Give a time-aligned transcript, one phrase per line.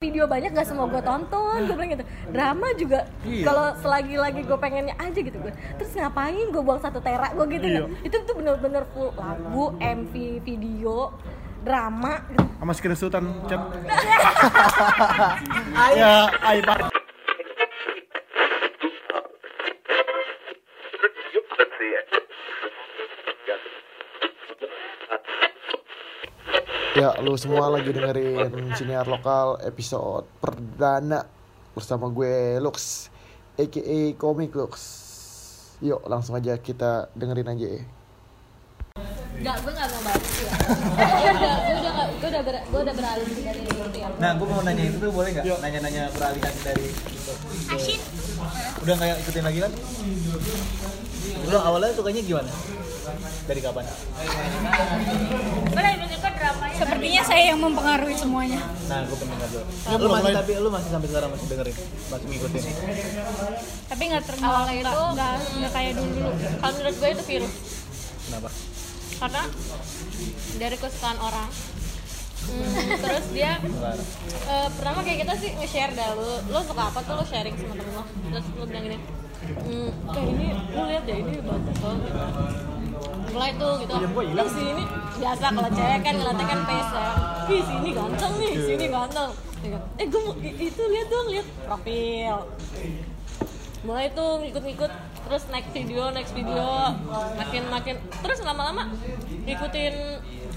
[0.00, 1.60] video banyak gak semua gue tonton.
[1.60, 2.04] Gue bilang gitu.
[2.32, 3.44] Drama juga Iya.
[3.44, 7.44] kalau selagi lagi gue pengennya aja gitu gue terus ngapain gue buang satu tera gue
[7.52, 7.84] gitu Iya.
[7.84, 11.12] kan itu tuh bener-bener full lagu MV video
[11.60, 12.24] drama.
[12.56, 13.60] Sama screenshotan chat
[16.00, 16.60] ya ayo
[27.00, 31.24] Ya, lu semua lagi dengerin siniar lokal episode perdana
[31.72, 33.08] bersama gue Lux,
[33.56, 34.76] aka Komik Lux.
[35.80, 37.82] Yuk, langsung aja kita dengerin aja ya.
[39.40, 42.92] Gak, gue gak mau bahas ya Gue udah, gue udah, gue udah, ber- gue udah
[42.92, 45.44] beralih dari itu ya Nah, gue mau nanya itu tuh boleh nggak?
[45.64, 46.92] Nanya-nanya peralihan dari
[47.72, 48.00] Asyik
[48.84, 49.72] Udah nggak ikutin lagi kan?
[51.40, 52.52] Dulu awalnya sukanya gimana?
[53.48, 53.84] Dari kapan?
[56.80, 58.60] Sepertinya saya yang mempengaruhi semuanya.
[58.88, 59.60] Nah, gue pengen dulu.
[59.60, 61.76] Ya, Lu belum masih tapi lu masih sampai sekarang masih dengerin,
[62.08, 62.62] masih ngikutin.
[63.86, 66.30] Tapi nggak terlalu Awalnya itu- nggak nggak kayak dulu dulu.
[66.32, 67.52] Kalau menurut gue itu virus
[68.22, 68.48] Kenapa?
[69.20, 69.42] Karena
[70.56, 71.50] dari kesukaan orang
[72.40, 73.60] Hmm, terus dia
[74.48, 77.76] eh, pertama kayak kita sih nge-share dah lu lu suka apa tuh lu sharing sama
[77.76, 78.98] temen lo terus lu bilang gini
[79.60, 81.90] hmm, kayak ini lu lihat deh ini bagus gitu.
[83.30, 83.94] Mulai tuh gitu.
[83.96, 84.84] Ih si ini
[85.20, 87.10] biasa kalau cewek kan ngeliatnya kan face ya.
[87.50, 89.30] Ih si ini ganteng nih si ini ganteng.
[90.00, 90.22] Eh gue
[90.56, 92.36] itu lihat dong lihat profil
[93.80, 94.92] mulai tuh ngikut-ngikut
[95.24, 96.66] terus next video next video.
[97.36, 98.92] Makin makin terus lama-lama
[99.48, 99.94] ngikutin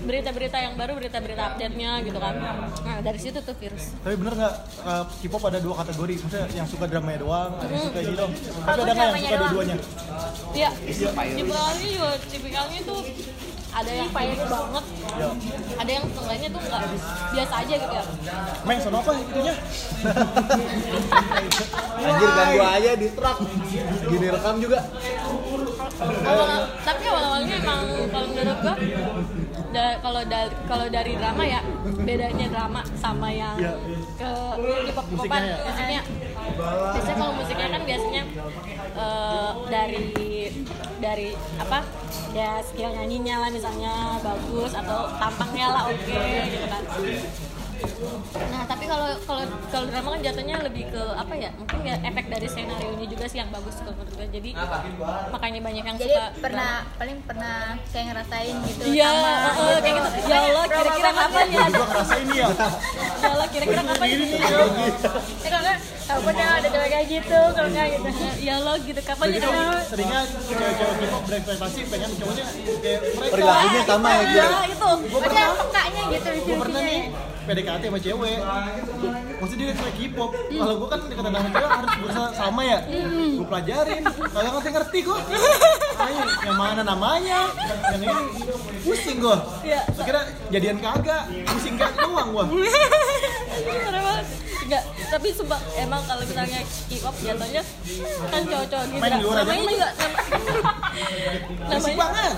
[0.03, 2.35] berita-berita yang baru berita-berita update-nya gitu kan.
[2.83, 3.95] Nah dari situ tuh virus.
[4.03, 6.13] Tapi bener nggak uh, K-pop ada dua kategori?
[6.19, 9.37] Maksudnya yang suka dramanya doang ada yang suka ini dong tapi ada nggak yang suka
[9.39, 9.75] dua-duanya?
[10.53, 10.69] Iya,
[11.33, 13.01] tipikalnya juga tipikalnya tuh
[13.73, 14.85] ada yang payet banget,
[15.81, 16.81] ada yang setengahnya tuh nggak
[17.33, 18.05] biasa aja gitu ya.
[18.63, 19.53] Meng sono apa itunya
[22.03, 23.37] Anjir ganggu aja di truk.
[24.13, 24.79] Gini rekam juga.
[26.03, 26.49] Awal,
[26.83, 27.81] tapi awal-awalnya emang
[28.11, 28.75] kalau menurut gua
[29.73, 31.61] da- kalau dari kalau dari drama ya
[31.99, 33.73] bedanya drama sama yang Iya.
[34.15, 34.31] ke
[34.85, 35.57] hip-hop Musiknya ya?
[35.59, 36.01] musiknya
[36.93, 38.23] biasanya kalau musiknya kan biasanya
[38.95, 40.07] eh, dari
[40.97, 41.79] dari apa
[42.31, 46.83] ya skill nyanyinya lah misalnya bagus atau tampangnya lah oke gitu kan
[48.43, 52.25] nah tapi kalau kalau kalau drama kan jatuhnya lebih ke apa ya mungkin ya efek
[52.27, 54.49] dari skenario ini juga sih yang bagus kalau menurut gue jadi
[55.29, 57.57] makanya banyak yang jadi suka pernah paling pernah
[57.89, 59.29] kayak ngerasain gitu Iya, sama
[59.63, 60.09] eh, kayak gitu.
[60.23, 61.63] Ya Allah, kira-kira kapan ya?
[61.65, 62.47] gua ngerasa ini ya
[63.23, 64.47] Ya Allah, kira-kira kapan ini nih ya?
[65.43, 68.07] eh kalau nggak tahu pernah ada cewek kayak gitu kalau nggak gitu
[68.39, 69.39] Ya Allah, gitu kapan ya?
[69.83, 72.45] Seringnya cewek-cewek K-pop berekspektasi pengen cowoknya
[72.79, 74.33] kayak mereka Perilakunya sama ya gitu.
[74.33, 74.91] Iya, itu.
[75.09, 77.01] maksudnya pekanya gitu gue pernah lucu-lucunya nih
[77.43, 78.39] PDKT sama cewek.
[79.39, 80.31] Maksudnya dia cewek K-pop.
[80.33, 82.79] Kalau gue kan deketan sama cewek harus berusaha sama ya.
[83.33, 84.03] Gue pelajarin.
[84.05, 85.19] Kalau ngerti ngerti gue
[85.93, 87.39] Ayo, yang mana namanya?
[87.93, 88.07] Yang ini
[88.83, 89.81] pusing gue Iya.
[90.03, 92.45] kira jadian kagak pusing kagak doang gue.
[94.63, 97.61] Enggak, tapi sumpah emang kalau misalnya K-pop jatuhnya
[98.31, 99.01] kan cowok-cowok gitu.
[99.03, 99.43] Main di luar aja.
[99.43, 99.89] namanya juga
[101.67, 102.33] namanya, banget.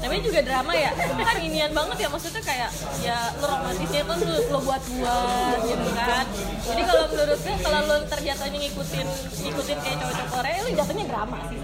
[0.00, 0.90] namanya juga drama ya.
[1.20, 2.70] Kan inian banget ya maksudnya kayak
[3.04, 6.26] ya lu romantisnya tuh lu, lu buat-buat gitu kan.
[6.60, 9.06] Jadi kalau menurut gue kalau lu terjatuhnya ngikutin
[9.40, 11.58] ngikutin kayak cowok-cowok Korea lu jatuhnya drama sih.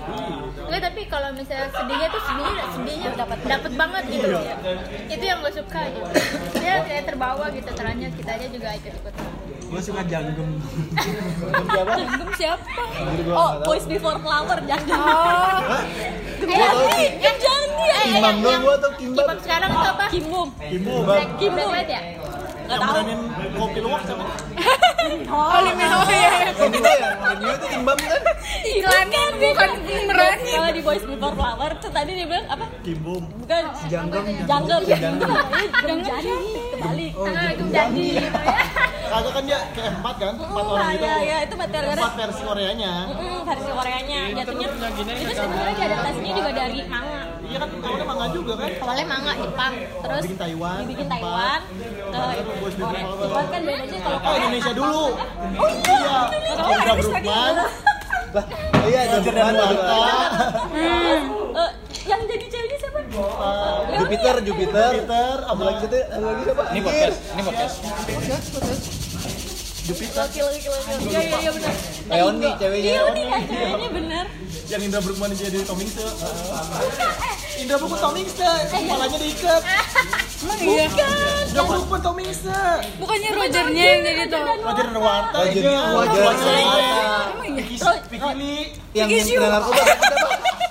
[0.66, 4.28] Enggak, tapi kalau misalnya sedihnya tuh sedihnya sedihnya dapat dapat banget gitu
[5.06, 6.10] itu yang gue suka gitu
[6.58, 9.14] dia kayak terbawa gitu teranyut kita aja juga ikut ikut
[9.66, 10.62] Gue suka janggem.
[11.74, 12.82] Janggem siapa?
[13.34, 14.94] Oh, Boys Before Flower, jangan.
[14.94, 15.82] Oh,
[16.94, 17.98] eh Kan jangan dia.
[18.06, 19.26] Kimbang dong gua tuh kimbang.
[19.26, 20.48] K-pop sekarang itu apa Kim Bum.
[20.54, 21.74] Kimbo Black Kim Black Bum.
[21.74, 22.02] White ya
[22.66, 23.56] Gak yang tahu.
[23.56, 24.25] kopi luwak sama
[25.31, 26.50] oh lima oh ya.
[26.56, 28.21] Ini ya, ini tuh kimbang kan?
[28.66, 29.71] Iklannya bukan
[30.04, 30.50] berani.
[30.50, 31.71] Kalau di Boys Before Flower.
[31.78, 32.66] Tuh tadi dia bilang apa?
[32.82, 33.62] Kimbum Bukan.
[33.87, 34.25] Janggem.
[34.44, 34.81] Janggem.
[34.82, 35.31] Janggem.
[36.76, 36.93] ah
[37.55, 38.06] itu jadi.
[38.19, 38.31] Ya
[39.06, 40.34] kagak kan dia kayak empat kan?
[40.34, 41.06] Empat Oh, orang gitu.
[41.06, 42.93] iya, iya, itu materi empat versi Koreanya.
[43.46, 44.20] Versi Koreanya.
[44.35, 47.20] Jatuhnya itu sebenarnya diadaptasinya juga dari manga
[47.56, 48.70] iya kan awalnya manga juga kan?
[48.76, 49.73] Awalnya manga Jepang.
[50.05, 51.17] Terus Bikin Taiwan, dibikin empat.
[51.17, 51.61] Taiwan
[52.12, 52.20] ke
[52.76, 53.03] Korea.
[53.17, 55.05] Jepang kan bedanya kalau oh Korea Indonesia dulu.
[55.56, 56.19] Oh iya.
[56.67, 57.56] Indra Brukman
[58.37, 60.00] Lah, oh iya ada Roger dan Wata
[61.56, 61.70] Eh,
[62.05, 62.99] yang jadi ceweknya siapa?
[63.00, 64.91] Eh, Jupiter, Jupiter.
[64.93, 65.37] Jupiter.
[65.41, 65.99] Apa apa lagi itu?
[66.44, 66.62] Siapa?
[66.69, 69.06] Ini podcast, ini podcast.
[69.87, 70.99] Jupiter Gokil, gokil, gokil.
[71.06, 71.75] Iya, iya, iya benar.
[72.11, 72.91] Leoni ceweknya.
[72.91, 74.27] Iya, Leoni kan ceweknya benar.
[74.67, 79.62] yang Indra Brukman jadi Tom Hanks Eh, Indra Bukun Tom Mingse, kepalanya diikat.
[80.43, 80.85] Emang iya?
[81.47, 82.59] Indra Bukun Tom Mingse.
[82.99, 84.43] Bukannya Rogernya yang jadi tuh.
[84.67, 84.87] Roger
[85.38, 85.83] Roger iya.
[85.94, 87.06] Roger Roger Nerwarta.
[87.31, 88.35] Emang iya?
[88.37, 90.65] Lee, Yang yang kena narkoba siapa?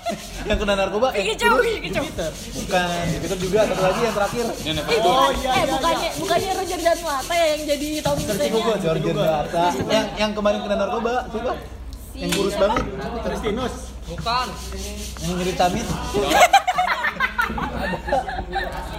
[0.45, 2.03] Yang kena narkoba Kicau, kicau.
[2.03, 2.31] Peter.
[2.55, 4.45] bukan Jupiter juga satu lagi yang terakhir.
[4.45, 5.65] Eh, Oh bukan- iya eh iya.
[5.71, 8.49] bukannya bukannya Roger dan Wata ya yang jadi Tom Searching Cruise-nya?
[8.51, 9.63] Google, George Nerwarta.
[9.85, 11.53] Yang yang kemarin kena narkoba, siapa?
[12.13, 12.83] Yang kurus banget.
[13.21, 13.73] Tristinus.
[14.05, 14.47] Bukan.
[15.17, 15.87] Yang ngirit camit.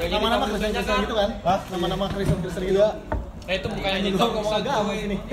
[0.06, 1.30] Nama-nama Kristen-Kristen gitu kan?
[1.70, 2.80] Nama-nama Kristen-Kristen gitu.
[3.46, 5.16] Eh itu bukan yang Ini jadi gua Tom ngomong agama sini.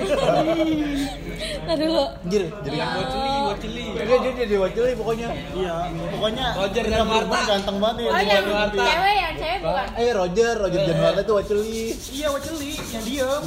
[1.64, 2.04] Nah dulu.
[2.22, 3.84] Anjir, jadi Yang Waceli, Waceli.
[3.90, 5.28] dia dia jadi wakil pokoknya.
[5.50, 5.74] Iya,
[6.12, 7.38] pokoknya Roger dan Marta.
[7.48, 8.04] ganteng banget nih.
[8.04, 8.28] Oh yang
[8.70, 9.86] cewek yang cewek bukan?
[9.96, 11.82] Eh Roger, Roger Januarta itu Waceli.
[12.14, 13.42] Iya, Waceli yang diem.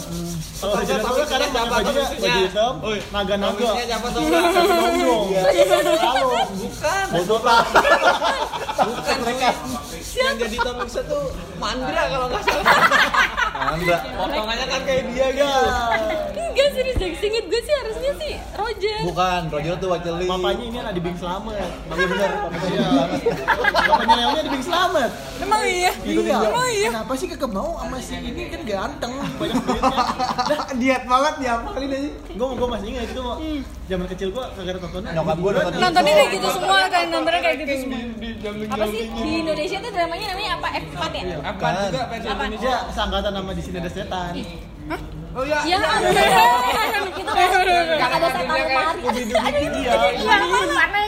[0.57, 3.69] Kalau Roger Nerwarta kadang siapa pakai baju hitam, Oi, naga-naga.
[3.77, 4.21] Siapa tuh?
[4.27, 5.25] Satu dongdong.
[5.29, 5.41] Iya.
[6.01, 6.27] Halo.
[6.57, 7.05] Bukan.
[7.13, 7.63] Bodoh lah.
[8.77, 9.49] Bukan mereka.
[10.17, 11.23] Yang jadi Tom Cruise tuh
[11.61, 12.65] Mandra kalau nggak salah.
[13.57, 13.97] Anda.
[14.13, 15.27] Potongannya kan kayak dia Ya.
[15.33, 15.61] gitu.
[16.47, 17.11] Enggak serius, deh.
[17.13, 18.97] singkat gue sih harusnya sih Roger.
[19.05, 20.25] Bukan, Roger tuh Waceli.
[20.25, 21.69] Papanya ini ada di Bing Slamet.
[21.87, 22.81] Iya benar, papanya Iya.
[22.83, 23.09] banget.
[23.77, 25.11] Bapaknya Leonya di Bing Slamet.
[25.37, 25.91] Emang iya?
[26.01, 26.37] Iya.
[26.43, 26.89] Emang iya?
[26.89, 29.97] Kenapa sih kekep mau sama si ini kan ganteng, banyak duitnya.
[30.75, 32.03] Diet banget apa kali nih?
[32.37, 33.23] gue gue masih ingat itu
[33.87, 35.11] zaman kecil gue kagak ada tontonan.
[35.13, 37.99] Nyokap nonton Nontonnya kayak gitu semua kan, nontonnya kayak gitu semua.
[38.67, 40.67] Apa sih di Indonesia tuh dramanya namanya apa?
[40.77, 41.23] F4 ya?
[41.41, 42.27] Apa juga versi?
[42.27, 42.73] Indonesia?
[42.89, 44.33] Seangkatan nama di sini ada setan.
[45.31, 45.59] Oh iya.
[45.63, 45.77] Ya,
[47.15, 47.47] itu kan
[47.95, 49.01] yang ada setan lemari.
[49.07, 49.39] Iya.
[49.87, 50.35] Iya,
[50.75, 50.99] mana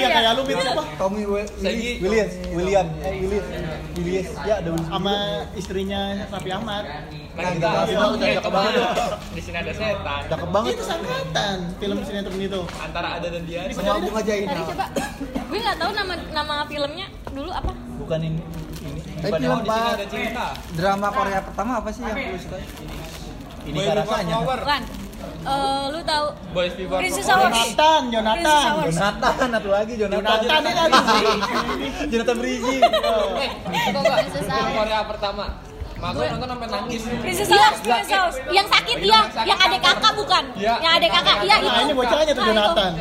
[0.00, 0.82] itu kayak lu Mit, apa?
[0.96, 1.22] Tommy.
[1.28, 3.48] Williams, William, eh Williams,
[4.00, 4.70] Williams, ya ada.
[4.88, 5.14] Sama
[5.60, 6.00] istrinya
[6.32, 6.84] Raffi Ahmad.
[7.36, 8.72] Nah, kita itu, cakep banget.
[9.36, 10.22] Di sini ada setan.
[10.32, 10.72] Cakep banget.
[10.72, 12.60] Itu seangkatan film sinetron itu.
[12.80, 13.68] Antara ada dan dia.
[13.76, 14.56] Sama bunga Tadi Jaina.
[14.64, 14.86] coba.
[15.52, 17.76] Gue nggak tahu nama nama filmnya dulu apa.
[18.00, 18.40] Bukan ini.
[19.24, 19.32] Ini.
[19.32, 22.56] Tapi Bukan film Oh, Pak drama Korea pertama apa sih yang lu suka?
[23.64, 24.36] ini kan rasanya.
[24.44, 24.82] Bukan.
[25.44, 27.28] Eh, lu tahu Boys Before Princess.
[27.28, 27.52] Hours.
[27.52, 28.72] Jonathan, Jonathan.
[28.88, 30.24] Jonathan satu lagi Jonathan.
[30.40, 31.24] Jonathan ini lagi sih.
[32.12, 32.76] Jonathan Brigi.
[32.80, 33.50] Eh?
[33.64, 34.72] Princess Hours.
[34.72, 35.44] Korea pertama.
[36.12, 37.00] Gue nonton sampai nangis.
[37.24, 38.36] Princess Iya, House, Princess House.
[38.52, 40.44] yang sakit iya, yang adek kakak bukan?
[40.52, 40.74] Iya.
[40.84, 41.70] Yang adek kakak, iya itu.
[41.72, 42.44] Nah, ini bocahnya tuh.
[42.44, 42.92] Jonathan.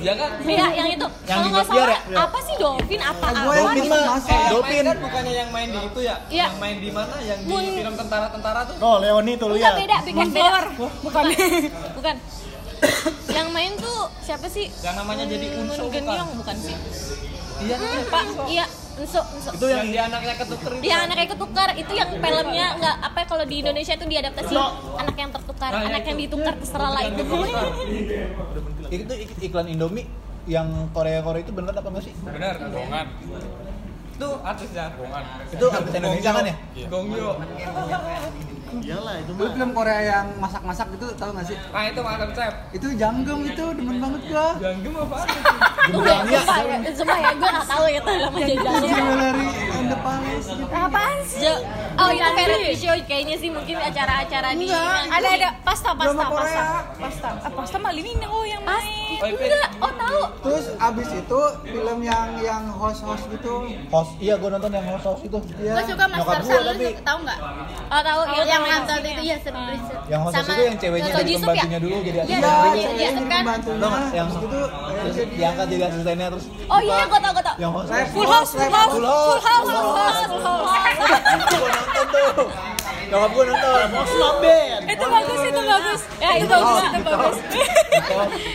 [0.00, 0.30] Ya kan?
[0.48, 1.06] Iya, yang itu.
[1.28, 2.16] Yang Kalau di nggak salah, ya?
[2.16, 3.52] apa sih Dolphin apa gue apa?
[3.52, 4.82] yang Dolphin.
[4.82, 6.16] Eh, kan bukannya yang main di itu ya?
[6.32, 6.46] Iya.
[6.48, 7.14] Yang main di mana?
[7.20, 7.54] Yang di
[7.84, 8.74] film tentara-tentara tuh?
[8.80, 9.74] Oh, Leoni tuh lihat.
[9.76, 10.60] beda, beda, beda.
[11.04, 11.24] Bukan.
[11.98, 12.16] Bukan.
[13.34, 14.70] yang main tuh siapa sih?
[14.80, 16.76] Yang namanya jadi Unso Genyong bukan sih?
[17.58, 17.76] Iya,
[18.06, 18.64] Pak, iya,
[18.96, 19.50] Enso, Enso.
[19.52, 20.82] itu yang dia anaknya ketuker itu.
[20.82, 24.54] Dia anaknya ketukar, itu yang filmnya nggak apa kalau di Indonesia itu diadaptasi
[24.96, 26.08] anak yang tertukar, Nah, anak itu.
[26.08, 27.22] yang ditukar terserah lah itu.
[28.88, 30.06] Itu ik- iklan Indomie
[30.46, 32.14] yang Korea Korea itu bener apa enggak sih?
[32.16, 33.06] Benar, bohongan.
[34.18, 35.24] Itu artisnya bohongan.
[35.46, 36.54] Itu artis Indonesia kan ya?
[36.90, 37.30] Gongyo.
[38.68, 39.48] Iyalah itu mah.
[39.56, 41.56] film Korea yang masak-masak gitu tau gak sih?
[41.72, 42.54] Nah, itu makan chef.
[42.74, 44.48] Itu janggem itu demen banget gua.
[44.60, 45.28] Ganggem apaan?
[45.88, 48.90] Gue sumpah ya, sumpah ya, gue nggak tahu itu namanya jajannya.
[48.92, 49.46] Jewelry
[50.18, 50.64] gitu.
[50.68, 51.40] Apaan sih?
[51.42, 51.62] Ja-
[51.98, 56.30] Oh itu variety show kayaknya sih mungkin acara-acara di Ada ada pasta pasta pasta.
[56.30, 56.66] Korea.
[56.96, 57.28] Pasta.
[57.36, 59.18] Ah, pasta mah Limina oh yang main.
[59.18, 60.20] Oh, itu- enggak, oh tahu.
[60.40, 63.66] Terus abis itu film yang yang host-host gitu.
[63.88, 65.38] Host, iya gue nonton yang host host itu.
[65.56, 65.74] Iya.
[65.74, 67.38] Gue suka Master lu tapi- tahu nggak?
[67.88, 69.58] Oh tahu Yang yang nonton itu iya seru
[70.06, 71.42] Yang host host itu yang ceweknya dari Jisoo ya?
[71.42, 72.24] pembantunya dulu jadi Iya.
[72.28, 73.26] Iya, Iya, iya, yang kan?
[73.26, 73.90] jadi pembantunya.
[74.14, 74.60] Yang itu
[74.94, 77.56] terus diangkat jadi asistennya terus Oh iya, gue tau, gue tau.
[77.58, 80.22] yang host Full house, full house, Full house, full house, house.
[81.38, 82.46] gue nonton tuh.
[83.08, 83.86] Nyokap gue nonton.
[83.96, 84.82] Osma Band.
[84.84, 86.00] Itu bagus, itu bagus.
[86.20, 87.36] Ya itu bagus, itu bagus.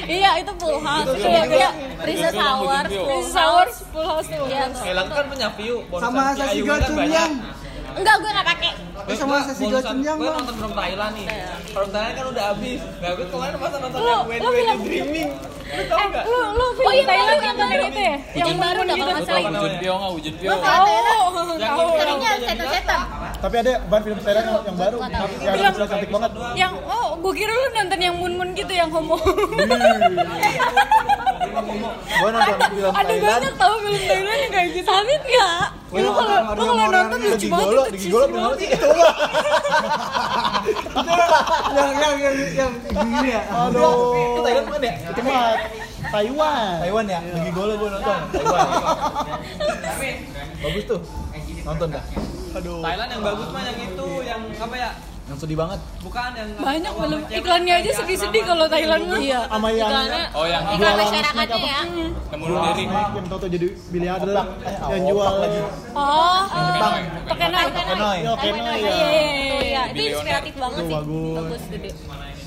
[0.04, 1.10] Iya, itu full house.
[1.18, 1.70] Iya, iya.
[2.00, 3.50] Princess Hours, full Princess house.
[3.50, 4.46] Hours, full house tuh.
[4.46, 4.64] Iya.
[4.86, 5.82] Elang kan punya view.
[5.98, 6.62] sama si Sasi
[7.94, 8.72] Enggak, gue nggak pakai.
[9.04, 11.26] Eh, sama bonusan- Gocun yang Gue nonton film Thailand nih.
[11.68, 12.80] Film Thailand kan udah habis.
[12.96, 15.30] Nah, gue kemarin masa nonton Lu- yang lu When When You Dreaming.
[15.64, 16.24] Lu tau Eh, nggak?
[16.24, 17.90] lu lu film Oh, iya, Thailand iya, yang iya, kemarin iya.
[17.90, 18.14] itu ya?
[18.14, 19.42] Yang Yang baru dah kalau nggak salah.
[19.44, 20.86] Wujud Pio Oh, Yang tahu.
[21.84, 23.00] ini Seringnya setan-setan.
[23.36, 26.32] Tapi ada ban film Thailand yang, yang baru, yang Film- udah cantik banget.
[26.56, 29.18] Yang oh, gue kira lu nonton yang Moon Moon gitu yang homo.
[31.54, 33.30] Gue nonton film Ada Thailand.
[33.30, 34.88] banyak tahu film Thailand yang kayak gitu.
[34.90, 35.66] Samit nggak?
[35.94, 36.26] Nonton
[36.58, 37.86] kalau nonton lucu Di banget.
[37.94, 38.34] Di cheesy Golo banget.
[38.34, 38.68] gimana sih?
[38.74, 39.14] Itu enggak.
[41.74, 42.72] yang yang yang yang
[43.14, 43.42] gini ya.
[43.52, 44.14] Aduh.
[44.18, 44.96] Itu Thailand mana ya?
[45.14, 45.42] Itu mah
[46.14, 46.76] Taiwan.
[46.82, 47.20] Taiwan ya?
[47.22, 48.18] Di Golo gue nonton.
[48.34, 48.68] Taiwan.
[50.64, 51.02] Bagus tuh.
[51.64, 52.04] Nonton dah.
[52.54, 54.92] Thailand yang bagus mah yang itu, yang apa ya?
[55.34, 55.80] Yang sedih banget.
[56.06, 59.18] Bukan yang Banyak belum iklannya aja sedih-sedih kalau Thailand mah.
[59.18, 59.42] Iya.
[59.50, 59.90] Sama yang-
[60.30, 61.82] Oh, yang iklan masyarakatnya ya.
[62.30, 62.84] bunuh diri.
[62.86, 64.38] yang tau jadi biliarder
[64.94, 65.62] yang jual lagi.
[65.98, 66.40] Oh,
[67.26, 68.94] pakai ya oke Iya, nah iya,
[69.66, 69.82] ya.
[69.90, 70.94] Itu inspiratif banget sih.
[70.94, 71.34] bagus.
[71.34, 71.90] Bagus gede.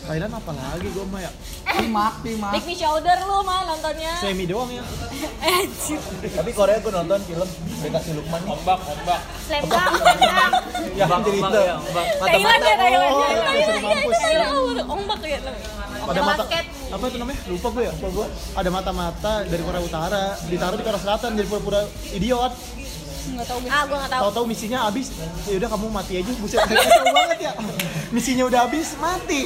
[0.06, 1.32] Thailand apa lagi gue mah ya
[1.76, 2.52] Timak, timak.
[2.56, 4.16] Make me shoulder lu mah nontonnya.
[4.16, 4.80] semi doang ya
[6.40, 7.48] Tapi Korea gue nonton film
[7.84, 8.40] Bekasi Lukman.
[8.48, 9.20] Ombak, ombak.
[9.44, 10.52] Slam dunk, slam dunk.
[10.96, 11.60] Ya, jadi itu.
[12.24, 13.02] Thailand ya Thailand.
[13.04, 15.38] oh Iya, ya iya, iya, ada oh, ombak ya.
[16.06, 16.44] ada mata
[16.86, 20.84] apa itu namanya lupa gue ya lupa gue ada mata-mata dari Korea Utara ditaruh di
[20.86, 21.82] Korea Selatan jadi pura-pura
[22.14, 22.52] idiot
[23.26, 23.70] Enggak tahu gue.
[23.70, 24.22] Ah, gua nggak tahu.
[24.28, 25.06] tahu-tahu misinya habis.
[25.50, 26.60] Ya udah kamu mati aja buset.
[26.62, 27.52] Kacau banget ya.
[28.14, 29.40] Misinya udah habis mati.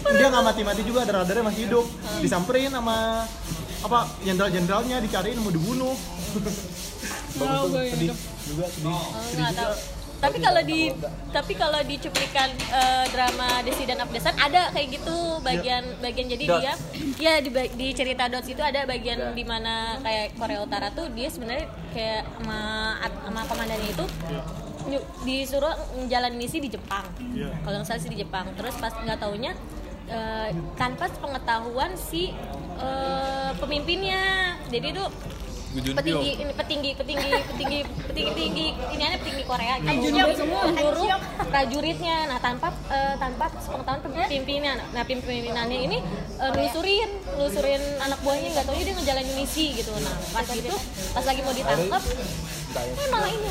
[0.00, 1.86] Dia nggak mati-mati juga ada radarnya masih hidup.
[2.24, 3.28] Disamperin sama
[3.80, 5.96] apa jenderal-jenderalnya dicariin mau dibunuh.
[7.36, 8.08] Tahu gue yang sedih
[8.48, 8.92] juga sedih.
[8.92, 9.74] Oh, nggak tahu.
[10.20, 10.92] Tapi kalau di
[11.30, 16.44] tapi kalau di cuplikan eh, drama Desi dan Abdesan ada kayak gitu bagian bagian jadi
[16.44, 16.60] Dots.
[16.60, 16.74] dia
[17.18, 21.28] ya di, di cerita Dots itu ada bagian di mana kayak Korea Utara tuh dia
[21.28, 22.60] sebenarnya kayak sama
[23.00, 24.04] sama komandannya itu
[24.86, 25.72] nyu- disuruh
[26.06, 27.04] jalan misi di Jepang.
[27.62, 28.44] Kalau nggak salah sih di Jepang.
[28.54, 29.52] Terus pas nggak taunya
[30.06, 32.32] eh, tanpa pengetahuan si
[32.76, 34.56] eh, pemimpinnya.
[34.68, 35.06] Jadi Gujunpyo.
[35.70, 37.78] Petinggi ini petinggi petinggi petinggi
[38.10, 39.74] petinggi petinggi ini ada petinggi Korea.
[39.78, 40.62] Gitu Anjiyong semua.
[40.66, 41.08] nyuruh
[41.46, 42.16] prajuritnya.
[42.26, 44.76] Nah tanpa eh, tanpa sepengetahuan pimpinan.
[44.90, 45.98] Nah pimpinannya ini
[46.42, 48.48] eh, nelusurin nelusurin anak buahnya.
[48.50, 49.94] Nggak tahu dia ngejalanin misi gitu.
[50.02, 50.74] Nah pas itu
[51.14, 52.02] pas lagi mau ditangkap
[52.70, 53.50] eh malah ini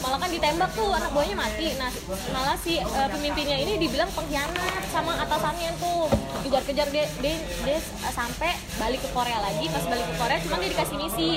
[0.00, 1.74] malah kan ditembak tuh anak buahnya mati.
[1.76, 1.90] Nah
[2.32, 6.08] malah si eh, pemimpinnya ini dibilang pengkhianat sama atasannya tuh.
[6.44, 7.78] Kejar-kejar dia dia, dia
[8.12, 9.66] sampai balik ke Korea lagi.
[9.72, 11.32] Pas balik ke Korea cuma dia dikasih misi.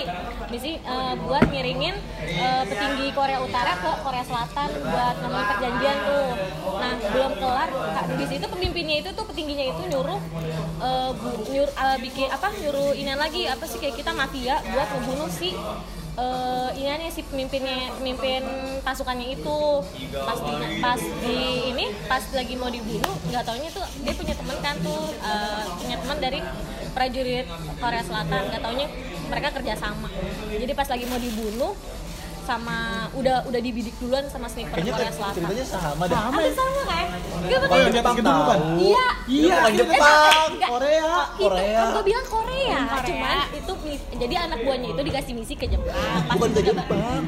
[0.52, 6.30] Misi eh, buat ngiringin eh, petinggi Korea Utara ke Korea Selatan buat ngomongin perjanjian tuh.
[6.78, 7.70] Nah belum kelar
[8.18, 10.20] di situ pemimpinnya itu tuh petingginya itu nyuruh
[10.84, 14.88] eh, bu- nyuruh eh, bikin apa nyuruh ini lagi apa sih kayak kita mafia buat
[14.94, 15.56] ngebunuh si
[16.18, 18.42] eh ini nih si pemimpinnya pemimpin
[18.82, 19.62] pasukannya itu.
[20.18, 21.38] Pas di pas di
[21.78, 25.96] ini pas lagi mau dibunuh nggak taunya tuh dia punya teman kan tuh eh, punya
[26.02, 26.40] teman dari
[26.98, 27.46] prajurit
[27.78, 28.42] Korea Selatan.
[28.50, 28.88] Nggak taunya
[29.30, 30.10] mereka kerjasama.
[30.50, 31.78] Jadi pas lagi mau dibunuh
[32.48, 32.78] sama
[33.12, 36.20] udah udah dibidik duluan sama sniper Kayaknya Korea Selatan ceritanya sama dah.
[36.32, 37.06] Hampir sama kan?
[37.38, 39.08] Gak oh yang di atas gedung bukan Iya.
[39.28, 40.48] iya Bukan Jepang.
[40.56, 40.70] Enggak.
[40.72, 41.78] Korea Korea.
[41.78, 43.74] kan gue bilang Korea, cuman itu
[44.18, 46.22] jadi anak buahnya itu dikasih misi ke Jepang.
[46.32, 47.22] Bukan ke Jepang.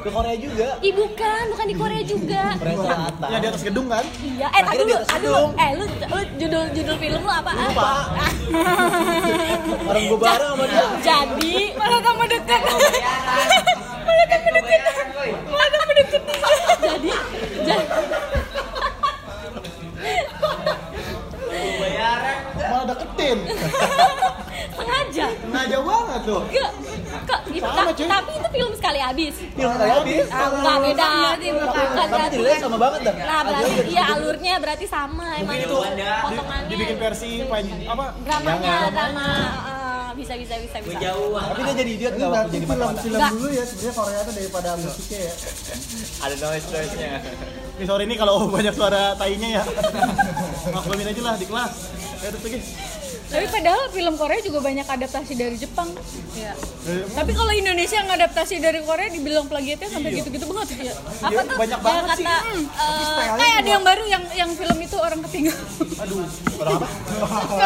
[0.00, 0.68] Ke Korea juga.
[0.80, 2.42] Ih bukan, bukan di Korea juga.
[2.56, 3.28] Korea Selatan.
[3.28, 6.96] ya di atas gedung kan Iya, eh tadi dulu, aduh, eh lu, lu judul judul
[6.96, 7.50] film lu apa?
[7.50, 7.90] Lupa.
[8.14, 8.30] Ah.
[9.90, 10.86] Orang gue bareng sama dia.
[11.10, 12.60] Jadi Malah kamu dekat.
[14.04, 15.06] Malah kamu dekat.
[15.50, 16.22] Malah kamu dekat.
[16.80, 17.10] jadi
[17.60, 17.86] jadi
[22.70, 23.38] malah deketin
[24.70, 25.26] sengaja.
[25.68, 26.42] jauh banget kok
[27.50, 27.66] gitu.
[27.66, 28.06] Sama, Ta- cuy.
[28.08, 29.34] tapi itu film sekali habis.
[29.42, 30.26] Film kayak habis.
[30.30, 31.08] Ah, enggak beda.
[31.50, 32.38] Bukan berarti.
[32.62, 33.14] sama banget dah.
[33.18, 36.70] Nah, berarti iya alurnya berarti sama emang itu potongannya.
[36.70, 37.30] dibikin versi
[37.84, 39.28] apa dramanya drama
[40.10, 40.98] ah, bisa bisa bisa bisa.
[40.98, 43.00] Tapi dia jadi idiot enggak waktu jadi mata-mata.
[43.00, 43.30] film Enggak.
[43.30, 45.34] dulu ya sebenarnya Korea tuh daripada musiknya ya
[46.26, 47.10] Ada noise noise-nya.
[47.78, 49.62] Nih sore ini kalau banyak suara tainya ya
[50.74, 51.74] maklumin aja lah di kelas
[52.20, 52.66] ya terus
[53.30, 55.86] Tapi padahal film Korea juga banyak adaptasi dari Jepang.
[56.34, 56.50] Iya.
[56.90, 60.94] Eh, Tapi kalau Indonesia ngadaptasi dari Korea dibilang plagiatnya sampai gitu-gitu banget ya.
[61.22, 61.54] Apa tuh?
[61.54, 62.26] banyak yang banget sih.
[62.26, 65.54] kata eh, Kayak ada yang baru yang yang film itu orang ketiga.
[66.02, 66.26] aduh
[66.58, 66.88] orang apa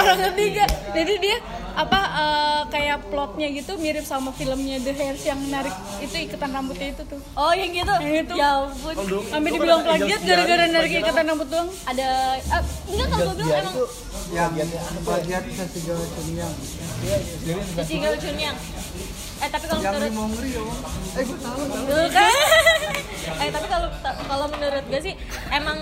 [0.04, 0.64] orang ketiga.
[0.92, 1.36] Jadi dia
[1.74, 6.94] apa eh, kayak plotnya gitu mirip sama filmnya The Hairs yang narik itu iketan rambutnya
[6.94, 7.20] itu tuh.
[7.34, 7.94] Oh, yang gitu.
[7.98, 8.34] Yang itu.
[8.38, 8.94] Ya ampun.
[9.26, 11.68] Sampai dibilang plagiat gara-gara narik ikatan rambut doang.
[11.90, 12.62] Ada eh,
[12.94, 13.76] enggak kalau gue bilang emang
[14.34, 14.50] yang
[15.04, 16.54] plagiat Sasigawa Chunyang
[17.76, 18.56] Cicinggal Chunyang.
[19.42, 20.62] Eh tapi kalau yang menurut Limongri ya
[21.18, 22.73] eh gue tahu Tuh kan.
[23.42, 23.88] eh tapi kalau
[24.28, 25.14] kalau menurut gue sih
[25.52, 25.78] emang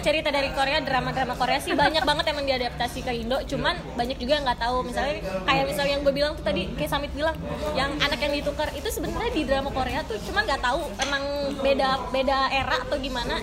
[0.00, 3.36] cerita dari Korea drama-drama Korea sih banyak banget emang diadaptasi ke Indo.
[3.44, 4.76] Cuman banyak juga yang nggak tahu.
[4.86, 7.36] Misalnya kayak misalnya yang gue bilang tuh tadi kayak Samit bilang
[7.76, 11.22] yang anak yang ditukar itu sebenarnya di drama Korea tuh cuman nggak tahu emang
[11.60, 13.36] beda beda era atau gimana.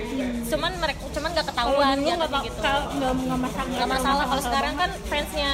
[0.49, 2.59] Cuman mereka cuman nggak ketahuan nggak jatuhnya gitu.
[2.97, 3.69] nggak masalah.
[3.69, 4.23] nggak masalah.
[4.25, 5.51] Kalau sekarang kan fansnya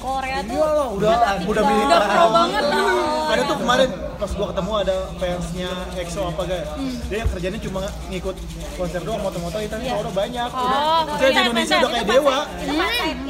[0.00, 1.10] Korea tuh Iyalah, udah
[1.46, 2.64] udah milih Udah pro banget.
[2.70, 2.82] Lah.
[3.30, 3.90] ada tuh kemarin
[4.20, 6.62] pas gua ketemu ada fansnya EXO apa gak
[7.06, 8.36] dia kerjanya cuma ngikut
[8.74, 9.94] konser doang moto-moto itu Iya.
[9.96, 11.80] orang banyak Oh, udah Maksudnya di Iya, Indonesia fansnya.
[11.80, 12.72] udah kayak Itu dewa itu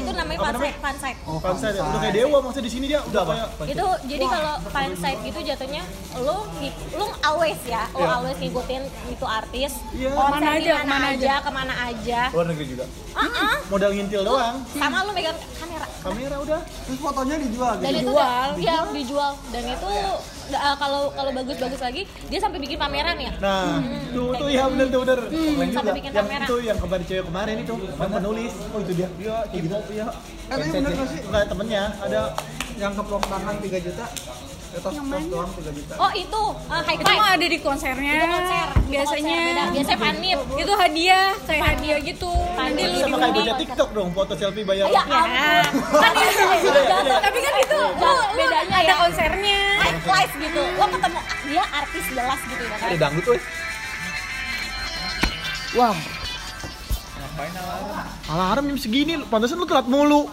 [0.01, 1.19] itu namanya apa fansite, fansite.
[1.23, 1.77] Oh, fansite.
[1.79, 5.83] Udah kayak dewa maksudnya di sini dia udah kayak Itu jadi kalau fansite gitu jatuhnya
[6.17, 6.37] lu
[6.93, 9.73] lu always ya, lu always ngikutin itu artis.
[9.93, 10.11] Iya.
[10.11, 12.21] konser aja, mana ke mana aja, ke mana aja.
[12.31, 12.85] Luar negeri juga.
[13.11, 13.55] Heeh.
[13.67, 14.57] modal ngintil doang.
[14.73, 15.87] Sama lu megang kamera.
[16.01, 16.61] Kamera udah.
[16.63, 17.87] Terus fotonya dijual gitu.
[17.87, 17.99] itu
[18.57, 18.85] Dijual.
[18.93, 19.91] dijual dan itu
[20.55, 23.33] uh, kalau kalau bagus-bagus lagi dia sampai bikin pameran ya.
[23.39, 23.79] Nah,
[24.15, 25.21] tuh tuh ya bener tuh bener.
[25.31, 25.99] Keren sampai juga.
[25.99, 26.45] bikin Yang kamera.
[26.45, 28.53] itu yang kemarin cewek kemarin itu, yang penulis.
[28.73, 29.09] Oh itu dia.
[29.21, 29.77] Iya, kayak gitu.
[29.95, 30.07] Iya.
[30.51, 31.21] Eh, bener sih?
[31.27, 32.21] Enggak temennya, ada
[32.81, 34.07] Yang keplok tangan 3 juta.
[34.71, 35.95] Ya, tos, tos doang 3 juta.
[35.99, 37.19] Oh itu uh, high Itu five.
[37.19, 38.15] mah ada di konsernya.
[38.15, 38.67] Itu konser.
[38.71, 39.35] Itu Biasanya.
[39.35, 39.63] konser, beda.
[39.75, 40.39] Biasanya panit.
[40.55, 42.33] Itu hadiah, kayak hadiah gitu.
[42.55, 44.87] Nanti lu sama kayak bocah TikTok dong, foto selfie bayar.
[44.89, 45.29] Ya ampun.
[45.99, 46.71] Kan itu
[47.19, 48.95] Tapi kan itu lu, bedanya ada ya.
[49.03, 49.61] konsernya.
[49.81, 50.63] Live live gitu.
[50.79, 52.87] Lo ketemu dia artis jelas gitu ya kan.
[52.87, 53.43] Ada dangdut weh.
[55.73, 55.95] Wah,
[58.27, 60.31] Alarm jam segini, pantesan lu telat mulu.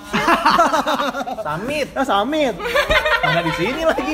[1.46, 1.88] Samit.
[1.94, 2.54] Ah, samit.
[3.20, 4.14] Mana di sini lagi?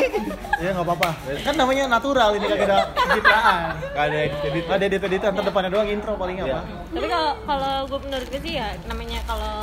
[0.58, 1.10] Ya nggak apa-apa.
[1.44, 3.60] Kan namanya natural ini kagak ada pencitraan.
[3.92, 4.64] Gak ada edit edit.
[4.66, 6.46] Ada edit-edit, ntar depannya doang intro paling Iya.
[6.48, 6.60] apa.
[6.90, 9.56] Tapi kalau kalau gue menurut gue sih ya namanya kalau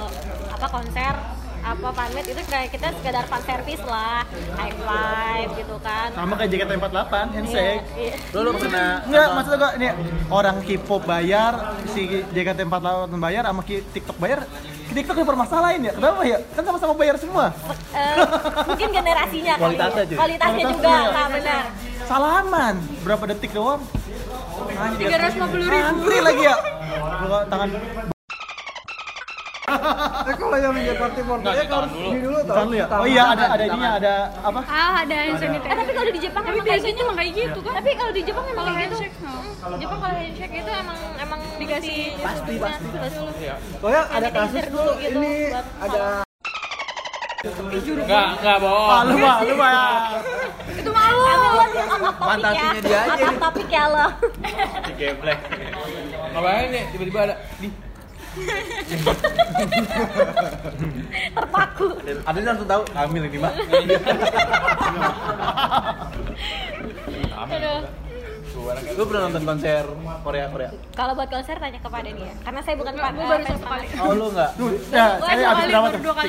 [0.50, 1.14] apa konser
[1.60, 4.24] apa pamit itu kayak kita sekedar fan service lah,
[4.56, 6.08] high five gitu kan.
[6.10, 7.82] Sama kayak JKT48, handshake.
[7.94, 8.14] Iya.
[8.32, 9.86] Lu lu pernah Enggak, maksudnya gua ini
[10.28, 11.52] orang K-pop bayar,
[11.88, 14.40] si JKT48 bayar sama Ki- TikTok bayar.
[14.90, 15.92] TikTok yang permasalahin ya.
[15.94, 16.38] Kenapa ya?
[16.50, 17.54] Kan sama-sama bayar semua.
[17.94, 18.14] Eh,
[18.66, 19.62] mungkin generasinya kali.
[19.62, 20.66] Kualitasnya, juga, Kualitasnya.
[21.14, 21.62] nah benar.
[22.04, 22.74] Salaman.
[23.06, 23.78] Berapa detik doang?
[24.98, 25.86] Tiga ratus lima puluh ribu.
[25.86, 26.56] Antri lagi ya.
[27.52, 27.68] Tangan
[30.20, 32.08] Eh kalau yang minta party for Nggak, ya ditahan harus dulu.
[32.10, 32.48] ini dulu tau.
[32.50, 32.86] tangan lu ya.
[32.90, 34.60] Oh iya ada ada ininya ada apa?
[34.66, 35.70] Ah, ada hand sanitizer.
[35.70, 37.04] Eh, tapi kalau di Jepang Tapi emang kayak biasanya gitu.
[37.06, 37.72] emang kayak gitu kan.
[37.78, 38.96] Tapi kalau di Jepang emang kayak gitu.
[39.80, 42.86] Jepang kalau handshake itu emang emang Dikasih pasti pasti
[43.80, 46.04] Soalnya ada Sanitizer kasus dulu tuh gitu ini buat ada
[47.40, 48.90] Enggak, enggak bohong.
[48.92, 49.72] Ah, lu mah, lu mah.
[49.72, 50.76] ya.
[50.76, 51.20] itu malu.
[52.20, 53.38] Fantasinya dia aja nih.
[53.40, 54.06] topik ya lo.
[55.00, 55.38] Geblek.
[56.36, 56.84] Ngapain nih?
[56.92, 57.68] Tiba-tiba ada di
[61.34, 61.86] Terpaku.
[62.00, 63.50] Ada yang langsung tahu hamil ini mah.
[67.50, 67.82] Aduh.
[68.94, 69.84] Lu pernah nonton konser
[70.22, 70.70] Korea Korea?
[70.94, 73.14] Kalau buat konser tanya kepada dia, karena saya bukan fan.
[73.16, 73.86] Gue baru fans satu kali.
[73.88, 74.04] banget.
[74.04, 74.50] Oh lu enggak?
[74.60, 76.28] Duh, ya, Gua saya habis berapa tuh dua kali.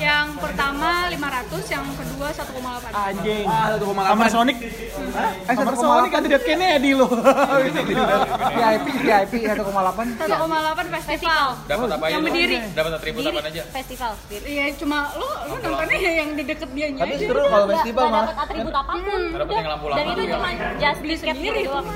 [0.00, 2.96] Yang pertama 500, yang kedua 1,8.
[2.96, 3.44] Anjing.
[3.44, 4.08] Ah, 1,8.
[4.08, 4.56] Summer Sonic.
[4.56, 7.04] eh Summer 1,8 Sonic kan tidak Kennedy lo.
[7.04, 10.16] VIP VIP 1,8.
[10.16, 11.44] 1,8 festival.
[11.68, 12.12] dapat apa aja?
[12.16, 12.56] Yang berdiri.
[12.72, 13.62] Dapat atribut apa aja?
[13.70, 14.12] Festival.
[14.32, 17.20] Iya, cuma lu lu nontonnya ya yang di deket dia Tapi aja.
[17.20, 18.20] seru kalau festival malah.
[18.24, 19.20] dapat atribut apa pun.
[19.30, 20.48] Dapet yang lampu-lampu Dan itu cuma
[20.80, 21.86] just tiket sendiri gitu itu doang.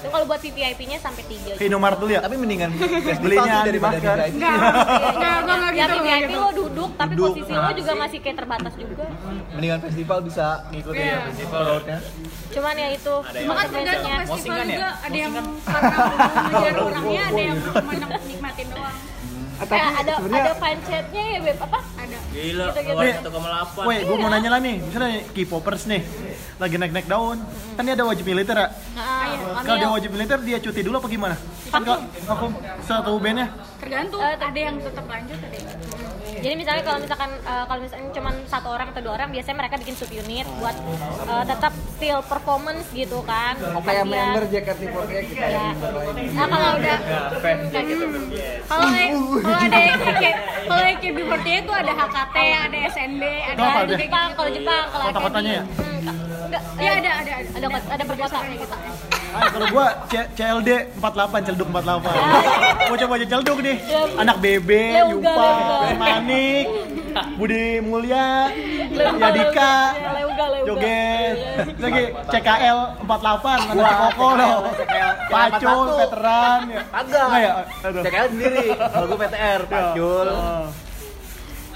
[0.00, 2.20] Itu kalau buat VVIP-nya sampai 3 Ke Indomaret dulu ya.
[2.20, 2.70] Tapi mendingan
[3.22, 4.16] Belinya di masker.
[4.16, 4.32] VIP.
[4.32, 4.56] Enggak,
[5.12, 6.38] enggak, enggak, Ya gitu, VVIP gitu.
[6.38, 7.34] lo duduk, tapi Duduk.
[7.36, 9.04] posisi lo juga masih kayak terbatas juga.
[9.52, 11.18] Mendingan festival bisa ngikutin Iya.
[11.28, 11.98] festival roadnya.
[12.50, 14.64] Cuman ya itu Cuma kan tergantung festival ya?
[14.70, 17.92] juga ada yang karena mau ngejar orangnya, ada yang cuma
[18.24, 18.96] nikmatin doang.
[18.96, 19.08] Eh,
[19.60, 21.78] Eh, tapi ada sebenarnya ada fanchatnya ya beb apa?
[21.94, 22.18] Ada.
[22.32, 23.84] Gila, Nih, 1,8.
[23.84, 26.00] Woi, gue mau nanya lah nih, misalnya K-popers nih,
[26.60, 27.40] lagi naik-naik daun,
[27.72, 28.68] kan dia ada wajib militer ya?
[28.92, 31.36] Nah, Kalau dia wajib militer, dia cuti dulu apa gimana?
[31.72, 32.46] Kan kalau aku
[32.84, 33.48] satu bandnya,
[33.80, 35.68] Tergantung, Eh, ada yang tetap lanjut, ada yang
[36.40, 39.76] Jadi misalnya kalau misalkan eh, kalau misalnya cuma satu orang atau dua orang, biasanya mereka
[39.76, 40.76] bikin sub unit buat
[41.26, 43.56] eh, tetap still performance gitu kan.
[43.60, 45.68] oh, kayak member JKT48 kita Ya.
[46.32, 46.98] Nah kalau udah
[47.40, 48.04] kayak gitu.
[48.64, 48.86] kalau
[49.40, 53.60] kalau ada yang kayak kalau yang kayak B48 itu ada HKT, ada SNB, ada?
[53.96, 55.64] Jepang, kalau Jepang, kalau Kota-kotanya ya?
[56.50, 57.56] Enggak, Iya ada ada ada.
[57.62, 58.76] ada ada per kota kayak gitu.
[59.30, 62.90] ah, kalau gua C- CLD 48, celduk 48.
[62.90, 63.76] Mau coba aja celduk nih.
[64.18, 65.50] Anak Bebe, Leuga, Yupa.
[65.94, 66.66] Manik,
[67.38, 68.50] Budi Mulya,
[68.90, 70.46] Yadika, Leuga.
[70.60, 71.34] Joget,
[71.78, 74.56] lagi CKL 48, anak Koko loh.
[75.30, 76.60] Pacul, veteran.
[76.66, 76.80] ya.
[76.90, 77.26] Agak.
[77.32, 77.52] Ya?
[77.80, 78.66] Aja sendiri.
[78.74, 80.26] Kalau gue PTR, Pacul.
[80.28, 80.66] Oh.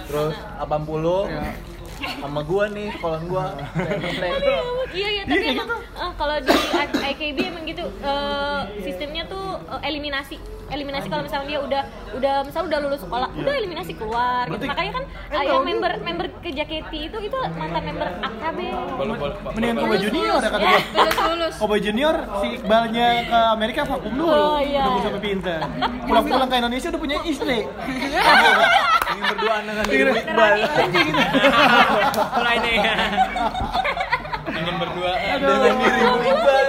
[0.04, 1.73] Terus 80.
[2.20, 3.44] Sama gua nih, sekolah gua.
[4.94, 6.54] Iya iya tapi emang eh, kalau di
[6.94, 10.38] IKB emang gitu eh, sistemnya tuh eh, eliminasi
[10.70, 11.82] eliminasi kalau misalnya dia udah
[12.16, 16.26] udah misalnya udah lulus sekolah udah eliminasi keluar gitu makanya kan eh, yang member member
[16.40, 18.58] ke JKT itu itu mantan member AKB.
[19.54, 21.54] Mendingan Kobe Junior ya kata lulus.
[21.58, 24.30] Kobe Junior si Iqbalnya ke Amerika vakum dulu.
[24.30, 24.84] Oh, iya.
[24.86, 25.58] Udah bisa sampai pinter.
[26.06, 27.58] Pulang-pulang ke Indonesia udah punya istri.
[29.24, 30.54] Berduaan dengan diri Iqbal.
[32.36, 32.78] Mulai nih.
[34.44, 35.12] Ingin berdua.
[35.40, 36.66] Dengan diri Iqbal.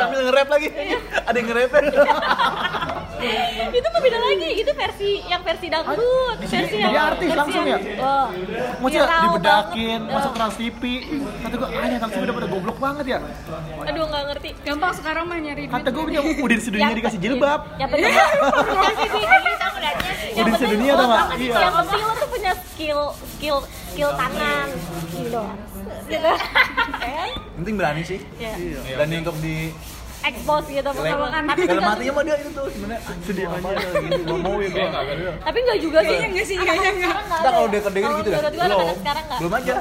[0.00, 0.68] Sambil nge-rap lagi.
[1.24, 1.70] Ada yang nge-rap.
[3.76, 7.36] itu mah beda lagi itu versi yang versi dangdut Di sini versi yang artis versi
[7.36, 8.00] langsung yang- ya?
[8.00, 8.28] oh
[8.80, 10.14] Maksudnya dibedakin, banget.
[10.14, 10.32] masuk.
[10.32, 10.82] Trans TV.
[11.38, 13.18] Kata gue, ah ya Trans TV udah pada goblok banget ya.
[13.80, 17.60] aduh nggak ngerti gampang sekarang mah nyari duit Kata gue punya udah sedunia dikasih jilbab.
[17.76, 18.26] yang penting dia?
[20.30, 21.24] Udah penting sedunia lo tau nggak?
[21.26, 21.58] tau Iya.
[21.58, 23.58] yang penting lo tuh punya skill skill
[23.90, 24.66] skill tangan
[25.12, 25.42] gitu
[27.52, 28.18] Penting berani sih.
[28.36, 28.54] ya
[28.94, 29.68] Berani untuk di
[30.20, 34.38] expose gitu pokoknya tapi dalam hatinya mah dia itu tuh sebenarnya sedih aja gitu gua
[34.38, 35.32] mau ya gua.
[35.40, 38.40] tapi nggak juga sih enggak sih kayaknya enggak Entar kalau dia kedengin gitu dah.
[38.50, 38.66] gue
[39.40, 39.74] Belum aja.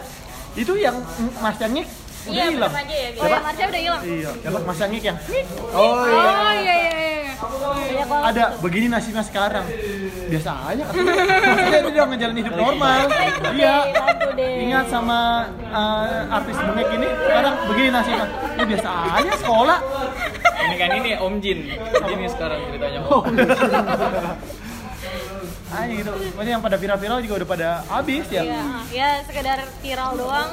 [0.55, 0.95] Itu yang
[1.39, 1.85] Mas Cangik
[2.19, 2.67] udah Iya, hilang.
[2.67, 3.09] belum aja ya.
[3.15, 5.17] oh ya Marsha udah hilang Iya, Mas Cangik yang
[5.71, 6.19] Oh iya.
[6.19, 7.18] oh iya iya iya
[8.09, 9.65] ada begini nasibnya sekarang.
[10.29, 10.93] Biasa aja kan.
[10.93, 12.99] Maksudnya dia udah ngejalanin hidup normal.
[13.55, 13.75] Iya.
[14.39, 15.19] Ingat sama
[15.57, 18.27] eh, artis bengek ini sekarang begini nasibnya.
[18.59, 19.79] Ya biasa aja sekolah.
[20.59, 21.59] Ini kan ini Om Jin.
[22.05, 23.23] Ini sekarang ceritanya Oh.
[23.23, 23.35] Om.
[25.69, 26.11] Ah gitu.
[26.33, 28.41] Maksudnya yang pada viral-viral juga udah pada habis ya.
[28.41, 30.49] Iya, ya sekedar viral doang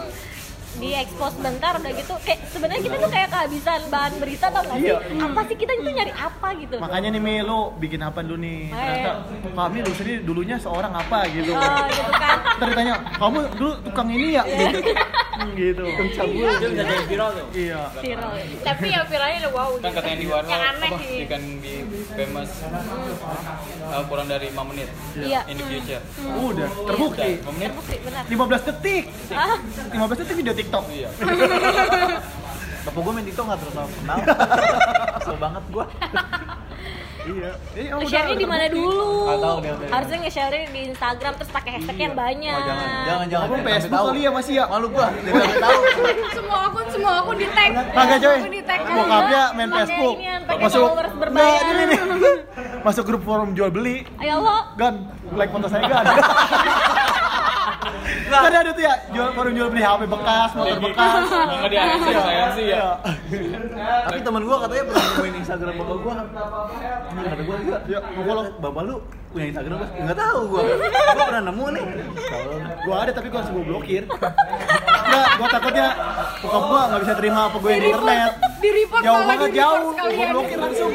[0.77, 4.77] di expose bentar udah gitu kayak sebenarnya kita tuh kayak kehabisan bahan berita tau gak
[4.77, 4.99] sih Iya.
[5.19, 8.71] apa sih kita itu nyari apa gitu Makanya nih Mi, lu bikin apa dulu nih?
[8.71, 9.11] Ternyata
[9.51, 11.51] kami lu sendiri dulunya seorang apa gitu.
[11.51, 14.43] oh gitu kan Ntar ditanya, kamu dulu tukang ini ya?
[14.45, 14.79] Gitu.
[15.37, 15.85] Hmm, gitu.
[15.85, 17.47] Dia bisa jadi viral tuh.
[17.53, 17.93] Iya.
[17.93, 18.33] viral
[18.65, 19.71] Tapi yang viralnya udah wow.
[19.85, 20.97] Kan katanya di warna Yang aneh apa?
[21.05, 21.19] sih.
[21.29, 21.75] Ikan di
[22.17, 22.51] famous
[23.85, 24.89] uh, kurang dari 5 menit.
[25.12, 25.41] Iya.
[25.53, 26.01] In the future.
[26.41, 27.31] Udah, terbukti.
[27.37, 27.69] Udah, 5 menit.
[27.69, 29.05] terbukti benar 15 detik.
[29.37, 29.57] ah
[29.93, 30.85] 15 detik video TikTok.
[30.90, 31.09] Iya.
[32.87, 34.18] Bapak gua main TikTok enggak terus kenal.
[35.22, 35.85] Kesel banget gua.
[37.26, 37.59] Iya.
[37.74, 39.59] Eh, oh, udah, nge-share-nya di mana dulu Nggak tahu
[39.90, 43.46] harusnya nge-share di Instagram terus pakai hashtag yang banyak Oh, jangan, jangan, jangan.
[43.50, 44.07] Kamu Sampai Facebook tahu.
[44.07, 44.64] kali ya masih ya?
[44.70, 45.07] Malu gua,
[45.59, 45.81] tahu.
[46.38, 48.38] semua akun semua akun di tag Kagak coy.
[48.38, 50.16] Akun di tag Bokapnya main Facebook.
[50.46, 51.50] Masuk followers berbayar.
[51.50, 51.98] Nggak, ini nih.
[52.87, 54.07] Masuk grup forum jual beli.
[54.22, 54.94] ayo lo Gan,
[55.35, 56.07] like foto saya gan.
[58.26, 61.26] Kan ada tuh ya, jual forum jual beli HP bekas, motor bekas.
[61.26, 61.76] Enggak di
[62.14, 62.87] saya sih ya.
[64.07, 66.14] Tapi teman gua katanya pernah nemuin Instagram bapak gua.
[67.16, 68.96] Kata gua juga, ya follow bapak lu
[69.35, 70.62] punya Instagram Bos?" Enggak tahu gua.
[70.62, 71.85] Gua pernah nemu nih.
[72.87, 74.02] Gua ada tapi gua harus gua blokir.
[74.07, 75.87] Enggak, gua takutnya
[76.42, 78.33] bokap gua nggak bisa terima apa gue di internet.
[78.57, 80.92] di report Jauh malah banget jauh, gua blokir langsung.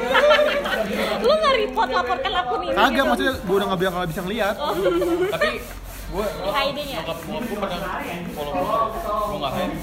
[1.21, 3.05] lu nggak report laporkan akun ini Kagak gitu.
[3.07, 4.55] maksudnya gua udah nggak bilang nggak bisa ngeliat.
[5.31, 5.49] Tapi
[6.11, 7.79] gue Di hiding ya nyokap gue pernah
[8.35, 8.67] follow gue.
[9.31, 9.75] Gue nggak hide.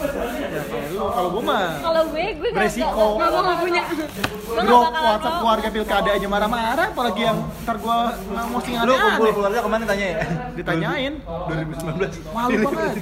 [1.08, 3.06] Kalau gua mah kalau gue gue nggak Beresiko.
[3.16, 8.74] Gua nggak punya gue grup WhatsApp keluarga pilkada aja marah-marah apalagi yang ntar nggak posting
[8.78, 10.16] Lu kumpul keluarga ke mana tanya ya?
[10.52, 12.36] ditanyain 2019.
[12.36, 12.92] malu banget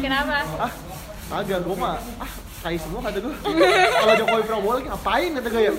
[0.00, 0.36] Kenapa?
[0.58, 0.72] ah
[1.32, 2.30] agak gua mah ah
[2.60, 3.34] tai semua kata gua
[3.92, 5.72] kalau Jokowi Prabowo lagi ngapain kata gua ya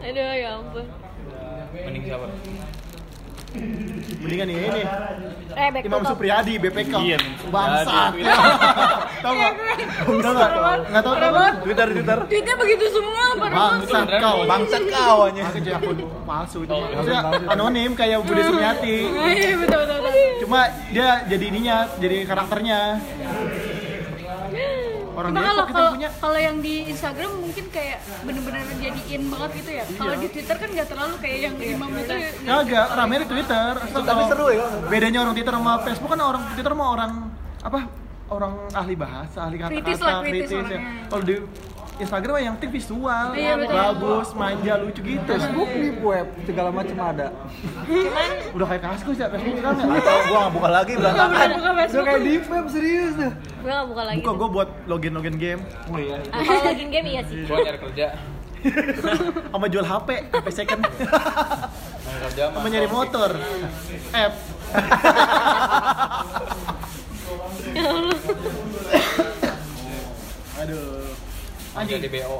[0.00, 0.84] aduh ya ampun
[1.70, 2.26] Mending siapa?
[4.20, 4.82] Mendingan ini.
[5.50, 6.02] Eh back to Imam.
[6.06, 7.18] Supriyadi BPK Iya,
[7.50, 8.10] bangsat.
[8.14, 8.38] Supriyadi.
[9.24, 9.52] tau nggak?
[10.06, 10.50] Tau nggak
[10.90, 11.52] nggak tau tau nggak?
[11.66, 12.18] Twitter Twitter.
[12.30, 14.38] duitnya begitu semua pada bangsat kau.
[14.46, 15.42] Bangsat kau aja.
[15.50, 16.74] Aku akun palsu itu.
[16.74, 18.96] Maksudnya anonim kayak Budi Sumiati.
[19.10, 19.98] Iya betul, betul.
[20.40, 20.60] cuma
[20.90, 22.78] dia jadi ininya jadi karakternya
[25.20, 29.50] orang Cuma kalau kalau punya kalau yang di Instagram mungkin kayak bener-bener jadi in banget
[29.60, 29.84] gitu ya.
[29.86, 32.14] Kalau di Twitter kan nggak terlalu kayak yang imam itu.
[32.48, 33.72] Kagak, rame di Twitter.
[33.92, 34.64] Tapi seru ya.
[34.88, 37.12] Bedanya orang Twitter sama Facebook kan orang Twitter sama orang
[37.60, 37.80] apa?
[38.30, 40.70] Orang ahli bahasa, ahli Kritis kata-kata, lah, kritis kritis.
[40.70, 40.80] ya.
[41.10, 41.34] Kalau di
[42.00, 43.72] Instagram yang penting visual, Iya, betul.
[43.72, 45.28] bagus, manja, lucu gitu.
[45.28, 47.26] Facebook nih web segala macam ada.
[48.50, 49.94] Udah kayak kaskus ya Facebook sekarang ya.
[49.94, 51.30] Atau gua nggak buka lagi Buka berantakan.
[51.30, 52.04] buka Udah Facebook.
[52.04, 53.30] kayak deep web serius tuh.
[53.60, 56.18] gue nggak buka lagi Buka gue buat login-login game Oh iya.
[56.26, 58.06] Ah, kalau login game iya sih Gue nyari kerja.
[59.50, 60.80] sama jual HP, HP second,
[62.28, 63.30] sama nyari motor,
[64.12, 64.34] app.
[70.60, 70.99] Aduh.
[71.80, 72.36] Anjing di BO.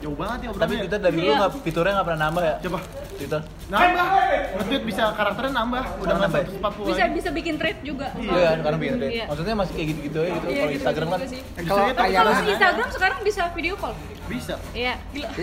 [0.00, 0.74] Jauh banget ya Tapi.
[0.80, 1.38] Twitter dari dulu Iya.
[1.38, 2.54] nggak fiturnya nggak pernah nambah ya?
[2.60, 2.78] Coba
[3.14, 3.40] Twitter.
[3.70, 4.06] nambah.
[4.50, 5.82] Nge-tweet bisa karakternya nambah.
[6.00, 8.06] Udah nambah masuk 40 Bisa bisa bikin thread juga.
[8.16, 9.10] Iya kan sekarang bikin deh.
[9.10, 9.24] Iya.
[9.30, 10.46] Maksudnya masih kayak gitu-gitu aja gitu.
[10.46, 11.18] Iya, Kalau Instagram kan.
[11.60, 13.94] Kalau Ayana, Instagram sekarang bisa video call.
[14.26, 14.54] Bisa.
[14.72, 14.94] iya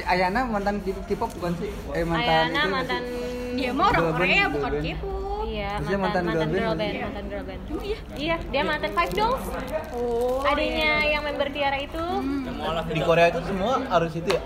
[0.05, 1.69] Ayana mantan K-pop bukan sih?
[1.91, 3.01] Eh mantan Ayana mantan
[3.57, 4.71] Dia mah orang Korea bukan.
[4.79, 5.26] K-pop.
[5.57, 7.03] Iya Terus dia mantan mantan mantan girl band, band iya.
[7.03, 7.97] mantan girl band Oh iya.
[8.15, 9.43] iya dia mantan Five Dolls
[9.89, 10.45] Oh.
[10.45, 12.05] adanya yang member Tiara itu
[12.87, 14.41] di Korea itu semua harus itu ya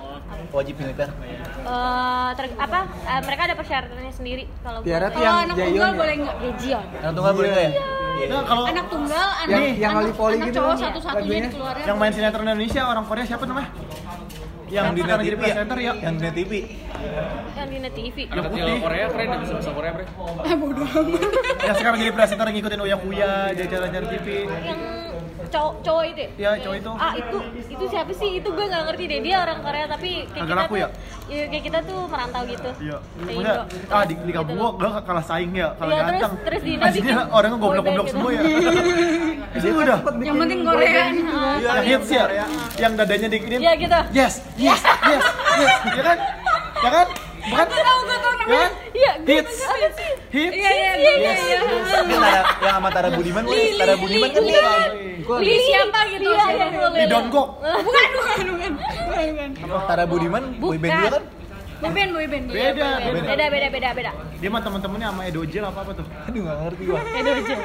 [0.52, 1.08] wajib militer.
[1.08, 5.70] eh, ter- apa eh, mereka ada persyaratannya sendiri kalau Tiara tuh Kalau yang anak tunggal
[5.86, 5.96] ya?
[5.96, 6.36] boleh nggak?
[6.38, 7.72] Ya, Jion Anak tunggal boleh nggak ya?
[7.72, 8.26] Iya.
[8.28, 11.48] Nah, kalau Anak tunggal, anak Yang- yang anak, anak gitu cowok kan, satu-satunya lagunya.
[11.48, 11.84] dikeluarin.
[11.84, 13.70] yang main sinetron Indonesia orang Korea siapa namanya?
[14.72, 15.56] Yang di net TV ya.
[16.00, 16.52] Yang di net TV.
[17.52, 20.06] yang di net TV Anak kecil Korea keren ya bisa bahasa Korea, Bre.
[20.40, 21.22] Ah, bodoh amat.
[21.62, 24.28] Yang sekarang jadi presenter ngikutin Uya Kuya di acara-acara TV.
[24.64, 24.80] yang
[25.52, 26.30] cowok cowok itu ya?
[26.40, 26.92] Ya, cowok itu.
[26.96, 30.38] ah itu itu siapa sih itu gue nggak ngerti deh dia orang Korea tapi kayak
[30.38, 30.88] Agak kita laku tuh ya?
[31.28, 32.98] iya, kayak kita tuh merantau gitu Iya.
[33.20, 33.56] Maksudnya,
[33.90, 36.34] ah di, di kampung gua, gua kalah saing ya, kalah Iya, terus- ganteng.
[36.48, 38.14] terus di Indo Aslinya bikin orangnya goblok-goblok gitu.
[38.16, 38.42] semua ya.
[39.52, 39.98] Itu udah.
[40.18, 41.04] Yang penting Korea.
[41.60, 42.24] Yang hits ya,
[42.80, 43.60] yang dadanya dikinin.
[43.60, 45.24] Iya gitu Yes, yes, yes,
[45.60, 45.74] yes.
[45.92, 46.18] Ya kan?
[46.82, 47.08] Ya kan?
[47.42, 47.66] Bukan?
[47.68, 48.62] Gue tau, gue tau Ya namanya.
[48.62, 48.72] kan?
[48.94, 49.56] iya Hits.
[50.30, 50.54] Hits.
[50.54, 51.60] Iya, iya, iya, iya, iya.
[52.02, 52.16] Ini
[52.62, 53.44] yang sama Tara Budiman.
[53.50, 54.72] Tara Budiman kan dia.
[55.42, 57.48] Lili siapa gitu iya iya Di bukan, bukan.
[57.82, 58.72] Bukan,
[59.58, 59.82] bukan.
[59.90, 61.24] Tara Budiman, boyband juga kan?
[61.82, 62.46] Boyband, boyband.
[62.48, 62.88] Beda.
[63.02, 66.06] beda beda beda beda Dia mah temen-temennya sama Edo Jel apa apa tuh?
[66.06, 67.00] Aduh, nggak ngerti gua.
[67.02, 67.56] Edo aja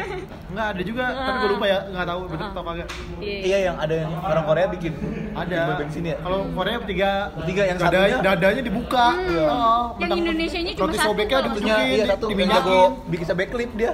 [0.47, 2.89] Enggak ada juga, tapi gua lupa ya, enggak tahu betul atau kagak.
[3.19, 4.93] iya Iya, yang ada yang orang Korea bikin.
[5.33, 5.59] Ada.
[5.69, 6.17] Boyband sini ya?
[6.19, 9.07] Kalau Korea bertiga, Bertiga, yang dadanya, satunya- dadanya dibuka.
[9.07, 11.45] Oh, Yang mentang- Indonesianya cuma roti satu sobeknya kok.
[11.47, 12.05] ditunjukin, iya.
[12.07, 12.91] Yang diminyakin.
[13.07, 13.93] bikin backflip dia.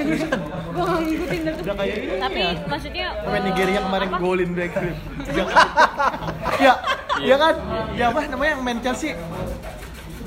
[0.75, 2.51] Gue gak ngikutin dari Udah kayak ini tapi ya.
[2.67, 4.19] maksudnya Pemain eh, Nigeria kemarin apa?
[4.19, 4.97] golin backflip.
[6.65, 6.75] ya,
[7.21, 7.55] ya kan?
[7.95, 9.13] Ya apa namanya yang main Chelsea?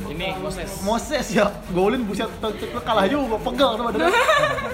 [0.07, 0.69] Ini Moses.
[0.87, 2.31] Moses ya, golin buset
[2.85, 4.23] kalah juga, pegel tuh badannya.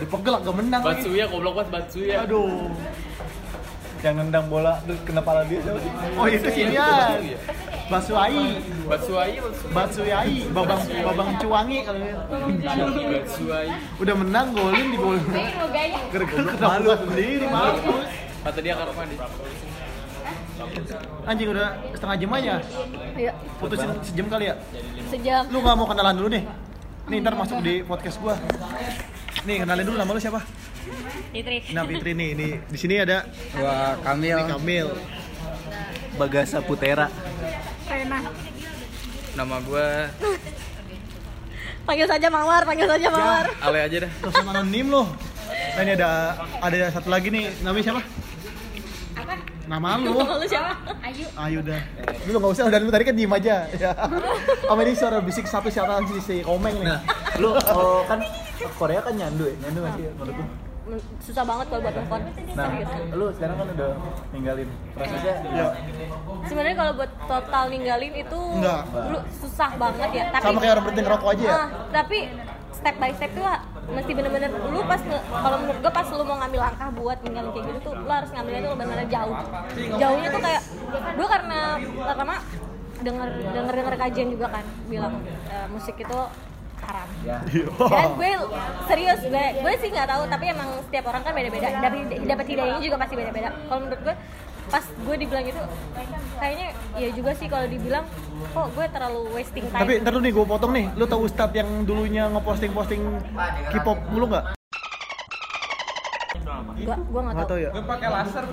[0.04, 1.02] Dipegel agak menang lagi.
[1.02, 2.18] Batsuya goblok banget Batsuya.
[2.28, 2.70] Aduh.
[4.04, 5.92] Yang nendang bola terus kena pala dia siapa sih?
[6.20, 7.18] Oh itu sinian.
[7.84, 9.32] Basuai, Batsuai,
[9.76, 12.00] Batsuyai, Babang Babang Cuangi kalau
[13.12, 13.68] Batsuai.
[14.00, 15.20] udah menang golin di gol.
[16.12, 18.08] Gara-gara kena malu sendiri, mampus.
[18.44, 19.16] Kata dia rumah di.
[21.24, 22.54] Anjing udah setengah jam aja.
[23.18, 24.56] Iya, Putusin sejam kali ya.
[25.10, 26.44] sejam Lu nggak mau kenalan dulu nih?
[27.10, 28.36] Nih ntar masuk di podcast gua.
[29.44, 30.42] Nih kenalin dulu nama lu siapa?
[31.32, 34.38] Fitri Nah Fitri nih, nih di sini ada Gua Kamil.
[34.38, 34.88] ini Kamil.
[36.20, 37.08] Bagasa Putera.
[37.90, 38.20] Rena.
[39.34, 39.88] Nama gua
[41.84, 44.12] panggil saja Mawar panggil saja Mawar Ale aja dah.
[44.22, 45.04] Terus anonim lo.
[45.74, 46.10] Nah ini ada
[46.62, 48.04] ada satu lagi nih, namanya siapa?
[49.24, 50.12] Apa Nama lu.
[50.20, 51.82] lu siapa Ayu Ayo dah.
[52.28, 53.56] Lu nggak usah, udah lu tadi kan diem aja.
[53.80, 53.92] Ya.
[54.68, 56.88] Sama ini suara bisik satu siapa sih si Komeng nih.
[56.92, 57.00] Nah,
[57.40, 58.20] lu oh, kan
[58.76, 60.44] Korea kan nyandu ya, nyandu nggak sih menurut lu?
[60.44, 60.60] Men-
[61.24, 62.20] susah banget kalau buat telepon
[62.54, 63.92] Nah, serius lu sekarang kan udah
[64.36, 65.36] ninggalin prosesnya.
[65.56, 65.68] Ya.
[66.44, 68.82] sebenarnya kalau buat total ninggalin itu Enggak.
[68.92, 71.54] lu susah banget ya tapi Sama kayak orang berhenti ngerokok aja ya.
[71.56, 72.18] Ah, tapi
[72.76, 73.46] step by step tuh
[73.84, 77.66] mesti bener-bener lu pas kalau menurut gue pas lu mau ngambil langkah buat ninggalin kayak
[77.68, 79.36] gitu tuh lu harus ngambilnya tuh bener-bener jauh.
[80.00, 80.62] Jauhnya tuh kayak
[81.20, 82.36] gue karena pertama
[83.04, 85.14] denger denger denger kajian juga kan bilang
[85.52, 86.20] eh, musik itu
[86.84, 87.10] haram.
[87.24, 88.32] Dan gue
[88.88, 91.68] serius gue gue sih nggak tahu tapi emang setiap orang kan beda-beda.
[92.24, 93.50] Dapat hidayahnya juga pasti beda-beda.
[93.68, 94.16] Kalau menurut gue
[94.74, 95.62] pas gue dibilang itu
[96.42, 98.10] kayaknya ya juga sih kalau dibilang
[98.58, 101.54] kok gue terlalu wasting time Tapi ntar lu nih gue potong nih, lu tau Ustadz
[101.54, 103.02] yang dulunya ngeposting-posting
[103.70, 104.46] K-pop mulu nggak?
[106.84, 107.46] Gak, gue tahu.
[107.46, 107.70] tahu ya.
[107.70, 108.44] Gue pakai laser.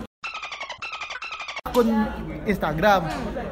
[1.65, 1.89] Akun
[2.45, 3.03] Instagram,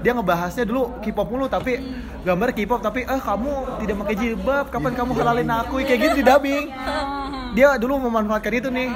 [0.04, 1.80] dia ngebahasnya dulu K-pop mulu tapi
[2.20, 6.24] gambar K-pop tapi eh kamu tidak pakai jilbab, kapan kamu halalin aku kayak gitu di
[6.28, 6.68] dubbing.
[7.56, 8.92] Dia dulu memanfaatkan itu nih.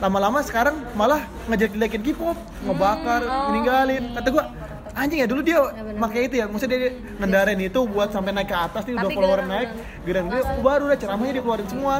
[0.00, 3.20] Lama-lama sekarang malah ngejelek-jelekin K-pop, ngebakar,
[3.52, 4.02] meninggalin.
[4.16, 4.44] Kata gua
[4.90, 5.60] anjing ya dulu dia
[5.96, 9.40] pakai itu ya, maksudnya dia ngendarain itu buat sampai naik ke atas nih udah follower
[9.46, 9.68] naik,
[10.02, 11.96] geran dia baru udah ceramahnya dikeluarin semua.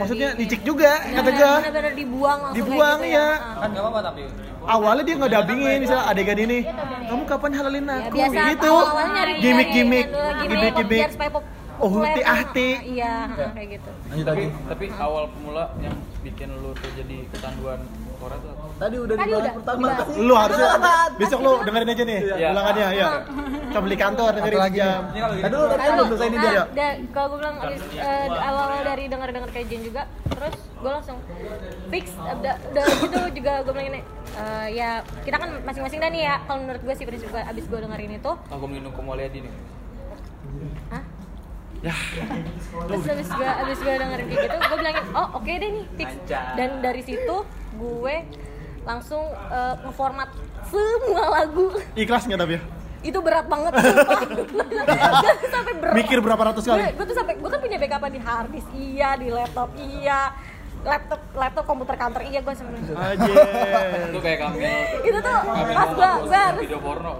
[0.00, 1.54] Maksudnya di- dicik juga kata gua.
[1.92, 3.28] dibuang Dibuang, gitu iya.
[3.36, 3.60] Ah.
[3.62, 4.22] Kan nggak apa-apa tapi.
[4.68, 6.58] awalnya dia nggak dubbingin misalnya adegan ini
[7.08, 8.74] kamu kapan halalin Ya, aku biasa gitu
[9.40, 10.06] gimmick gimmick
[11.08, 11.44] supaya pop
[11.78, 14.66] oh hati ah, ahti iya ah, kayak gitu Lanjut Tapi, lagi.
[14.66, 17.80] tapi awal pemula yang bikin lu tuh jadi kecanduan
[18.18, 18.50] Korea tuh?
[18.78, 20.06] Tadi udah Tadi dibahas udah pertama kan.
[20.18, 20.68] lu harusnya
[21.20, 22.48] besok lu dengerin aja nih Iya.
[22.50, 23.08] ulangannya ya
[23.68, 26.36] coba beli kantor dengerin lagi jam Ini kalau Tadi dulu tadi kan belum selesai ini
[26.36, 26.50] dia.
[26.50, 30.90] Nah, da- kalau gue bilang abis eh, awal dari dengar dengar kajian juga terus gue
[30.90, 31.18] langsung
[31.88, 34.00] fix udah, udah gitu juga gue bilang ini
[34.34, 34.90] eh, ya
[35.22, 38.12] kita kan masing-masing dah nih ya kalau menurut gue sih prinsip gue abis gue dengerin
[38.14, 39.52] itu Aku minum nih.
[40.88, 41.02] Hah?
[41.78, 46.08] Terus abis gue abis gue dengerin kayak gitu, gue bilangin, oh oke deh nih fix.
[46.28, 47.36] Dan dari situ
[47.74, 48.14] gue
[48.82, 50.28] langsung eh, ngeformat
[50.64, 51.70] semua lagu.
[51.94, 52.62] ikhlas nggak tapi ya
[52.98, 53.78] Itu berat banget.
[55.22, 55.94] Gue sampai berat.
[55.94, 58.66] mikir berapa ratus kali Gue, gue tuh sampai gue kan punya backup di hard disk
[58.74, 60.34] iya, di laptop iya,
[60.82, 63.30] laptop laptop komputer kantor iya gue sampai aja
[64.10, 64.58] Itu kayak kami.
[65.04, 67.12] itu tuh pas gue gue harus video porno.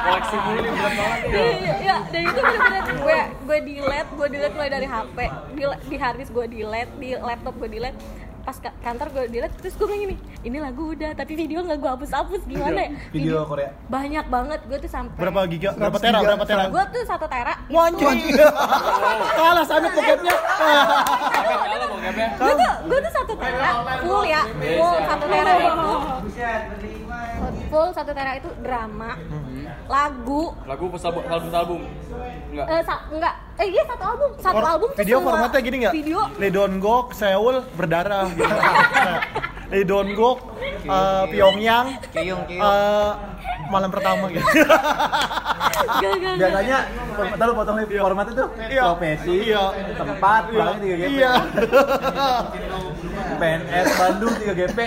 [0.00, 1.18] Koleksi mulu nih berat banget.
[1.18, 1.38] ya.
[1.38, 5.18] Iya, iya, dan itu bener-bener gue gue delete, gue delete mulai dari HP,
[5.52, 7.98] di, di hard disk gue delete, di laptop gue delete.
[8.38, 11.84] pas ke kantor gue dilihat terus gue bilang gini ini lagu udah tapi video nggak
[11.84, 13.76] gue hapus hapus gimana ya Video Korea.
[13.92, 15.76] banyak banget gue tuh sampai Berapa giga?
[15.76, 16.18] Berapa tera?
[16.24, 16.64] Berapa tera?
[16.72, 18.08] gue tuh satu tera Wanjing.
[19.36, 19.64] Kalah.
[19.68, 20.34] Kalau bokepnya.
[22.40, 23.68] gue tuh gue tuh satu tera
[24.00, 25.84] full ya full satu tera itu
[27.68, 29.14] full satu tera itu drama
[29.86, 31.80] lagu Lagu pas album album album.
[32.48, 32.66] Enggak.
[32.66, 35.94] eh, sa- enggak eh iya satu album satu Or- album video semua formatnya gini nggak?
[35.94, 38.26] video Ledon Gok, Seoul berdarah.
[38.30, 38.44] Gitu.
[39.68, 40.38] Ledon Gok,
[40.82, 43.10] eh, Pyongyang, eh,
[43.68, 44.44] malam pertama gitu.
[46.38, 46.78] Biasanya
[47.14, 48.82] format lu potong nih formatnya tuh Iya.
[48.88, 49.64] profesi, Iya.
[49.94, 51.10] tempat, pulangnya 3 GP.
[51.14, 51.32] Iya.
[53.38, 54.78] PNS Bandung 3 GP.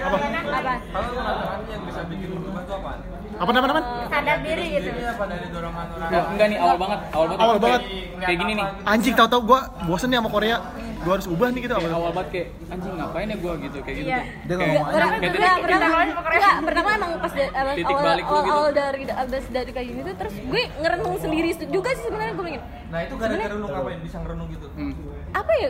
[0.00, 0.16] apa
[3.40, 3.80] Apa nama nama?
[4.12, 4.88] sadar diri gitu
[6.10, 7.40] enggak nih awal banget, awal banget.
[7.40, 7.82] Awal Kayak- banget.
[8.20, 8.66] Kayak gini nih.
[8.84, 10.56] Anjing tahu-tahu gua bosen nih sama Korea.
[11.00, 11.96] Gua harus ubah nih gitu Kayak apa?
[11.96, 14.06] awal banget kayak anjing ngapain ya gua gitu kayak gitu.
[14.06, 14.18] Iya.
[14.18, 14.26] tuh.
[14.40, 14.86] Dia Kayak- ngomong
[15.16, 15.98] titik- pertama,
[16.30, 17.74] enggak, pertama emang pas da- awal,
[18.38, 18.52] gitu.
[18.52, 22.44] awal dari dari, dari kayak gini tuh terus gue ngerenung sendiri juga sih sebenarnya gue
[22.46, 24.66] bilang Nah itu gara-gara lu ngapain bisa ngerenung gitu?
[24.70, 24.94] Hmm.
[25.30, 25.68] apa ya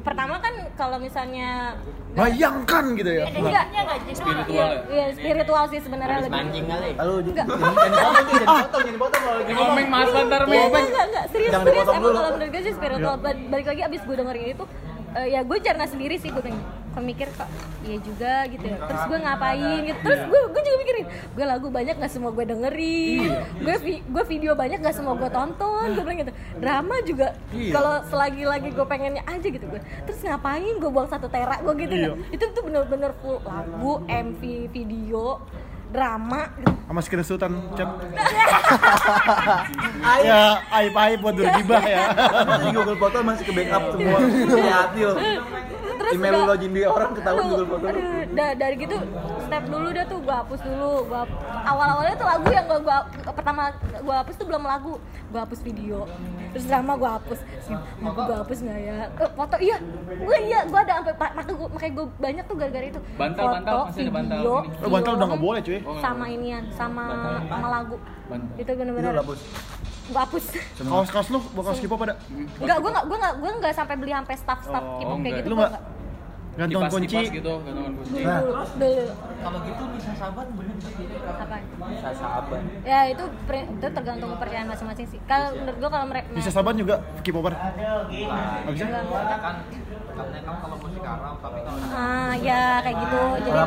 [0.00, 1.74] pertama kan kalau misalnya
[2.10, 3.24] Bayangkan gitu ya.
[3.28, 3.64] enggak
[4.12, 4.82] Spiritual iya, ya.
[4.88, 6.90] iya spiritual sih sebenarnya lebih Mancing kali.
[6.92, 9.70] Lalu jangan dipotong, jangan dipotong kalau lagi ngomong.
[9.70, 10.66] Ngomong mas bentar, Enggak, Meng.
[10.84, 11.70] enggak, enggak, serius, serius.
[11.70, 12.16] dipotong Emang dulu.
[12.16, 13.14] kalau menurut gue sih spiritual.
[13.16, 14.64] Ba- Balik lagi abis gue dengerin itu,
[15.12, 17.46] eh, ya gue cerna sendiri sih gue pengen kok mikir kok
[17.80, 18.76] iya juga gitu ya.
[18.80, 20.00] Terus gue ngapain gitu.
[20.02, 23.30] Terus gue gue juga mikirin gue lagu banyak nggak semua gue dengerin.
[23.58, 25.86] Gue vi- gue video banyak nggak semua gue tonton.
[25.88, 26.32] Gue bilang gitu.
[26.56, 27.38] Drama juga
[27.70, 29.78] kalau selagi lagi gue pengennya aja gitu gue.
[30.04, 34.42] Terus ngapain gue buang satu tera gue gitu kan itu tuh bener-bener full lagu MV
[34.68, 35.38] video
[35.90, 36.40] drama.
[36.90, 37.86] Sama screenshotan chat.
[40.26, 42.04] ya, aib aib buat bergibah ya.
[42.66, 44.18] Di Google Foto masih ke backup semua.
[44.50, 45.14] Hati-hati lo.
[46.10, 47.80] Terus Email udah- lu login di orang ketahuan Aduh, Google Foto.
[47.80, 47.90] lu.
[47.92, 48.96] aduh, da- dari gitu
[49.40, 51.22] step dulu dah tuh gua hapus dulu gua
[51.62, 52.96] awal awalnya tuh lagu yang gua, gua
[53.30, 53.62] pertama
[54.00, 54.92] gua hapus tuh belum lagu
[55.28, 55.98] gua hapus video
[56.50, 57.38] terus drama gua hapus
[57.96, 59.76] lagu gua hapus nggak ya Eh, foto iya
[60.18, 63.54] gua iya gua ada sampai makanya gua makanya gua banyak tuh gara-gara itu Bantal, foto
[63.56, 64.74] bantal, masih ada bantal video ini.
[64.76, 65.78] Oh, bantal udah nggak film, boleh cuy.
[66.00, 67.04] sama inian sama
[67.44, 67.96] sama lagu
[68.26, 68.54] Bantal.
[68.56, 69.40] itu Lu bener-bener hapus.
[70.08, 70.44] gua hapus
[70.80, 72.14] Kaos-kaos lu, kaos K-pop ada?
[72.56, 75.38] Enggak, gua enggak, gua enggak, gua enggak sampai beli sampai staff-staff Oh, K-pop kayak enggak.
[75.38, 75.48] gitu.
[75.48, 75.82] Lu gua nggak?
[76.50, 77.14] Gantung Kipas- kunci.
[77.14, 78.20] kipas gitu, gantungan kunci.
[78.20, 78.40] Nah.
[79.40, 80.74] Kalau gitu bisa sahabat bener
[81.30, 81.56] Apa?
[81.88, 82.60] Bisa sahabat.
[82.82, 85.20] Ya itu itu tergantung kepercayaan masing-masing sih.
[85.24, 87.54] Kalau menurut gua kalau mereka Bisa sahabat juga K-popper.
[87.54, 88.28] Iya.
[88.66, 88.84] Nggak bisa?
[89.40, 89.54] kan
[90.14, 93.20] kalau musik Arab tapi kalau Ah ya kayak gitu.
[93.42, 93.58] Jadi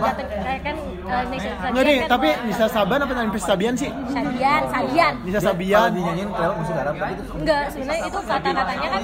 [0.44, 3.90] kayak kan uh, Nisa Sabian Enggak nih, kan tapi Nisa Saban apa Nisa Sabian sih?
[3.92, 5.14] Sabian, Sabian.
[5.24, 5.90] Nisa Kalau Sabian.
[5.94, 9.02] dinyanyiin kelewat musik Arab tapi itu Enggak, sebenarnya itu kata-katanya kan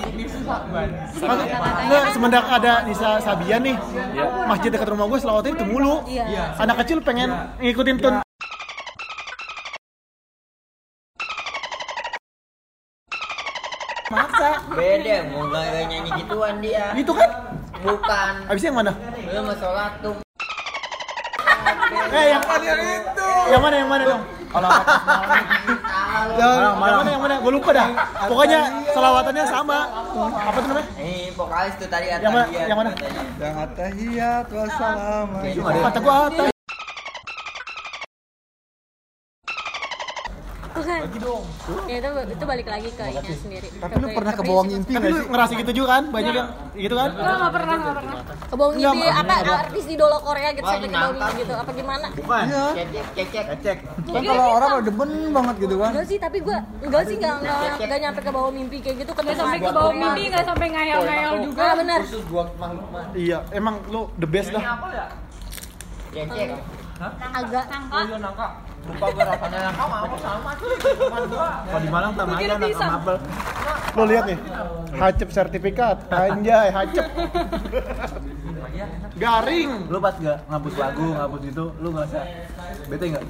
[1.19, 3.75] Enggak, kan semenjak ada Nisa Sabian nih,
[4.47, 5.95] masjid dekat rumah gue selawatnya itu mulu.
[6.07, 6.55] Iya.
[6.59, 8.15] Anak kecil pengen ngikutin tun.
[14.69, 16.85] Beda, mau nggak nyanyi gituan dia.
[16.93, 17.29] Itu kan?
[17.79, 18.31] Bukan.
[18.51, 18.91] Abisnya yang mana?
[19.29, 20.15] Lu mau sholat tuh.
[22.09, 23.29] Eh, yang mana itu?
[23.49, 24.21] Yang mana yang mana dong?
[24.49, 24.69] Kalau
[26.39, 27.35] Yang, yang mana yang mana?
[27.37, 27.87] Gue lupa dah.
[28.25, 28.59] Pokoknya
[28.93, 29.79] selawatannya sama.
[30.25, 30.87] Apa tuh namanya?
[30.97, 32.43] Ini vokalis tuh tadi Yang mana?
[32.45, 32.89] Atahiyat Yang mana?
[33.39, 35.27] yang atahiyat wassalam.
[35.45, 36.58] Itu Kata gue Atta.
[40.79, 40.99] Bukan.
[41.89, 43.67] Ya itu itu balik lagi ke ini sendiri.
[43.79, 46.03] Tapi lu pernah ke bawah mimpi Tapi nggak lu ngerasa gitu juga kan?
[46.09, 47.09] Banyak yang gitu kan?
[47.11, 48.13] Enggak, enggak pernah, enggak pernah.
[48.69, 49.21] Mimpi Mak.
[49.23, 49.33] apa
[49.69, 52.07] artis idola Korea gitu sampai mimpi gitu apa gimana?
[52.15, 52.45] bukan.
[52.45, 52.65] Iya.
[52.75, 53.55] Cek cek cek cek.
[53.65, 53.77] Cek.
[54.13, 55.91] Kan kalau orang udah demen banget gitu kan.
[55.91, 59.11] Enggak sih, tapi gua enggak sih enggak enggak, enggak nyampe ke bawah mimpi kayak gitu
[59.11, 61.61] Enggak sampai ke bawah mimpi, enggak sampai ngayal-ngayal juga.
[61.63, 61.99] Ah benar.
[62.29, 62.43] Gua
[63.17, 64.63] Iya, emang lu the best dah.
[66.13, 66.49] cek cek.
[67.33, 67.65] Agak
[68.87, 70.71] Lupa gue rasanya mau sama sih.
[70.79, 73.17] Cuman gua Kalau di Malang tamanya Mikir anak mabel.
[73.97, 74.39] Lu lihat nih.
[74.95, 75.97] Hacep sertifikat.
[76.09, 77.05] Anjay, hacep.
[79.19, 79.69] Garing.
[79.91, 82.19] Lu pas gak ngapus lagu, ngapus itu, lu ngerasa
[82.87, 83.25] bete nggak?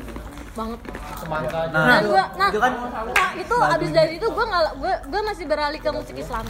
[0.60, 0.80] banget.
[1.20, 1.72] semangka aja.
[1.72, 2.72] Nah, Nah, gua nah, itu kan
[3.16, 6.44] nah, itu abis dari itu nggak gua gua masih beralih ke musik Islam.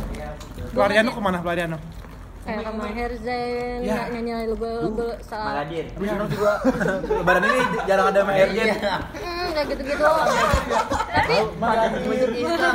[0.73, 1.79] Pelarian lu ke mana pelarian lu?
[2.39, 5.53] Kayak ke Maher Zain, nggak nyanyi lagu lagu salah.
[5.53, 5.85] Maladir.
[5.91, 6.51] Tapi seneng juga
[7.19, 8.75] Lebaran ini jarang ada main Iya.
[9.13, 10.07] Hmm, gitu-gitu.
[11.09, 12.73] Tapi Musik Islam.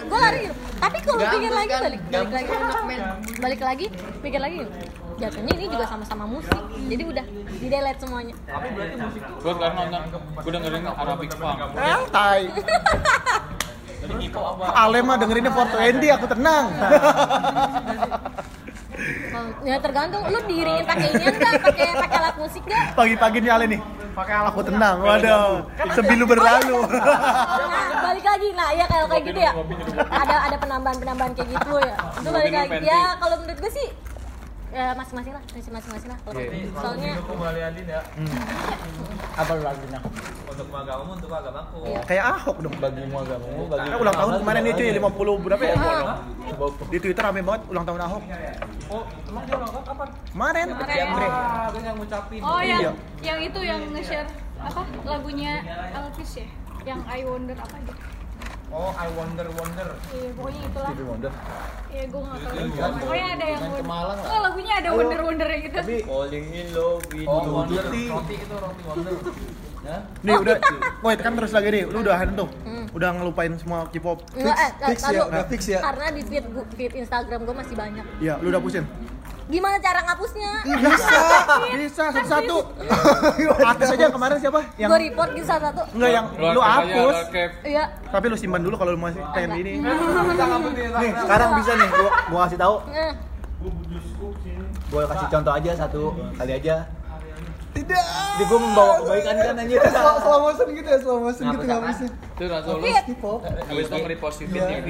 [0.00, 0.54] gue lari gitu.
[0.80, 3.86] Tapi kalau pikir lagi kan, balik balik lagi balik lagi
[4.24, 4.58] pikir lagi
[5.20, 7.24] jatuhnya ini juga sama-sama musik jadi udah
[7.60, 8.34] di delete semuanya
[9.40, 10.00] Gue sekarang nonton,
[10.40, 11.58] gue dengerin Arabic Funk.
[11.76, 12.42] Eh, tai.
[14.74, 16.66] Ale mah dengerinnya 420 aku tenang.
[19.60, 20.22] ya tergantung.
[20.28, 21.52] Lu diiringin pakai ini enggak?
[21.60, 22.84] Pakai pakai alat musik enggak?
[22.96, 23.80] Pagi-pagi nih Ale nih.
[24.12, 24.96] Pakai Ale aku tenang.
[25.00, 25.64] Waduh.
[25.94, 26.78] Sebilu berlalu.
[26.90, 28.48] nah balik lagi.
[28.56, 29.52] Nah ya kalau kayak gitu ya.
[30.08, 31.96] Ada ada penambahan penambahan kayak gitu ya.
[32.20, 32.76] Itu balik lagi.
[32.84, 33.88] ya kalau menurut gue sih
[34.70, 36.40] masing-masing lah masing-masing lah kalau
[36.78, 38.00] soalnya Aku kembali Adin ya.
[39.34, 39.98] Apa lu lagunya?
[40.50, 41.78] Untuk agamamu, untuk agamaku.
[41.86, 42.00] Iya.
[42.06, 42.74] Kayak Ahok dong.
[42.78, 45.74] Bagimu agamamu, bagi Nah, ulang tahun kemarin nih cuy 50 berapa ya?
[46.90, 48.22] Di Twitter rame banget ulang tahun Ahok.
[48.90, 50.08] Oh, emang dia ulang tahun kapan?
[50.34, 50.66] Kemarin.
[50.74, 52.40] Ah, gue yang ngucapin.
[52.42, 52.92] Oh yang Iya.
[53.22, 55.52] yang itu yang nge-share apa lagunya
[55.94, 56.48] Elvis ya?
[56.84, 58.02] Yang I Wonder apa gitu?
[58.70, 59.88] Oh, I wonder wonder.
[60.14, 60.90] Iya pokoknya itulah.
[60.94, 61.32] Stevie Wonder.
[61.90, 62.54] Iya gue nggak tahu.
[63.02, 64.30] Pokoknya ada yang Main ke Malang lah.
[64.30, 65.78] Oh lagunya ada Wonder Wonder gitu.
[66.06, 67.82] Falling in love with Oh, wonder.
[67.82, 69.14] Roti itu roti wonder.
[69.80, 70.04] Ya?
[70.20, 70.60] Nih udah,
[71.00, 72.52] woi kan terus lagi nih, lu udah tuh,
[72.92, 74.20] udah ngelupain semua K-pop.
[74.36, 75.26] eh fix ya, taruh.
[75.32, 75.80] udah fix ya.
[75.80, 76.44] karena di feed
[76.76, 78.84] feed Instagram gue masih banyak Iya, lu udah pusin.
[79.50, 81.18] Gimana cara ngapusnya Bisa,
[81.74, 82.56] bisa satu-satu.
[83.60, 84.60] Artis aja kemarin siapa?
[84.74, 87.16] Yang gue report gitu satu-satu enggak yang lu hapus.
[87.62, 89.72] iya Tapi lu simpan dulu kalau lu masih pengen ini.
[89.82, 92.76] Nih, sekarang bisa nih gua gua kasih tahu.
[92.90, 93.12] Eh,
[94.86, 96.02] Gua kasih contoh aja satu
[96.34, 96.76] kali aja.
[97.70, 98.04] Tidak.
[98.10, 99.78] Jadi gua membawa kebaikan kan anjir.
[99.84, 102.04] Slow, slow motion gitu ya, slow motion gitu nggak bisa.
[102.10, 103.04] Itu langsung lu Fit.
[103.62, 104.86] Habis itu nge-repost di TV.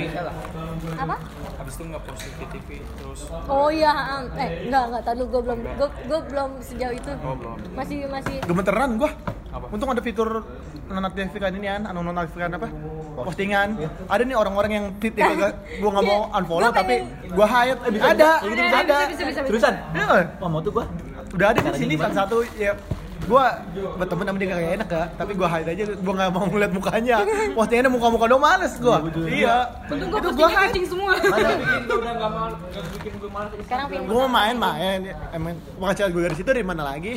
[0.97, 1.17] apa
[1.61, 3.93] Habis itu nge-post di TV terus oh iya
[4.35, 7.57] eh enggak enggak tadi gue belum gue gue belum sejauh itu Oh, belum.
[7.77, 9.11] masih masih Gemeteran gua.
[9.51, 9.67] Apa?
[9.75, 10.47] Untung ada fitur
[10.87, 12.71] nonaktifkan ini kan, anu nonaktifkan apa?
[13.19, 13.77] Postingan.
[14.07, 15.35] Ada nih orang-orang yang tit ya
[15.83, 16.95] gua nggak mau unfollow Gua tapi
[17.35, 17.79] gua hide.
[17.83, 18.31] Eh, bisa ada.
[18.41, 18.63] Kayak gitu
[19.27, 19.49] bisa ada.
[19.51, 19.75] Terusan.
[19.91, 20.07] Iya.
[20.41, 20.85] Mau tuh gua.
[21.31, 22.13] Udah ada di Caranya sini gimana?
[22.13, 22.75] satu-satu ya.
[23.21, 23.63] Gua
[23.95, 27.17] berteman sama dia gak enak ya tapi gua hide aja gua gak mau ngeliat mukanya.
[27.57, 28.97] Postingannya muka-muka doang males gua.
[29.23, 29.57] Iya
[29.87, 30.73] Untung gue itu gua postingnya hide.
[30.73, 31.13] kucing semua.
[31.15, 33.51] bikin gue udah gak mau gak bikin gue malas.
[33.61, 34.99] sekarang pengen gua mau main main
[35.31, 37.13] emang penghasilan gue dari situ dari mana lagi?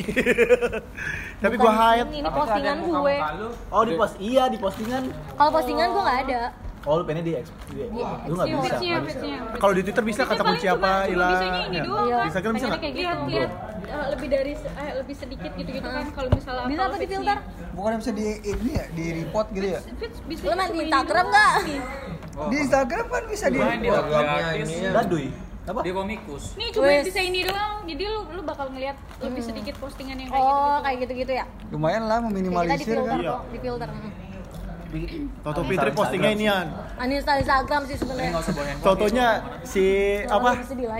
[1.42, 2.06] Tapi gua hide.
[2.12, 3.16] ini, postingan gue.
[3.68, 5.02] Oh, di post iya di postingan.
[5.34, 6.42] kalau postingan gue nggak ada
[6.84, 7.54] Oh, lu pengennya di exp.
[7.66, 7.88] di-
[8.26, 8.76] Lu enggak bisa.
[8.76, 9.26] Nggak bisa.
[9.56, 11.32] kalau di twitter bisa kata kunci apa hilang
[11.70, 11.82] Ya.
[11.82, 13.50] doang, Iya, Di Instagram bisa pengennya nggak kayak Lihat, gitu lihat
[13.84, 17.38] eh, lebih dari eh, lebih sedikit gitu-gitu kan kalau misalnya bisa apa di filter
[17.74, 19.80] Bukan bisa di ini ya, di report gitu ya.
[20.24, 21.32] Bisa lu main di Instagram doang.
[21.32, 21.54] nggak
[22.44, 24.04] Di Instagram kan bisa di report.
[24.12, 25.26] artis Daduy.
[25.64, 25.80] Apa?
[25.80, 27.08] dia komikus Nih cuma Wes.
[27.08, 27.88] bisa ini doang.
[27.88, 30.84] Jadi lu lu bakal ngeliat lebih sedikit postingan yang kayak oh gitu.
[30.84, 33.18] kayak gitu gitu ya Lumayan lah Kayak kita di meminimalisir filter kan.
[33.18, 33.32] Iya.
[33.32, 33.88] kok di filter.
[35.42, 38.44] Toto Fitri postingnya inian uninstall Instagram sih sebenarnya nggak
[38.84, 39.28] Fotonya
[39.66, 39.84] si
[40.28, 40.50] apa?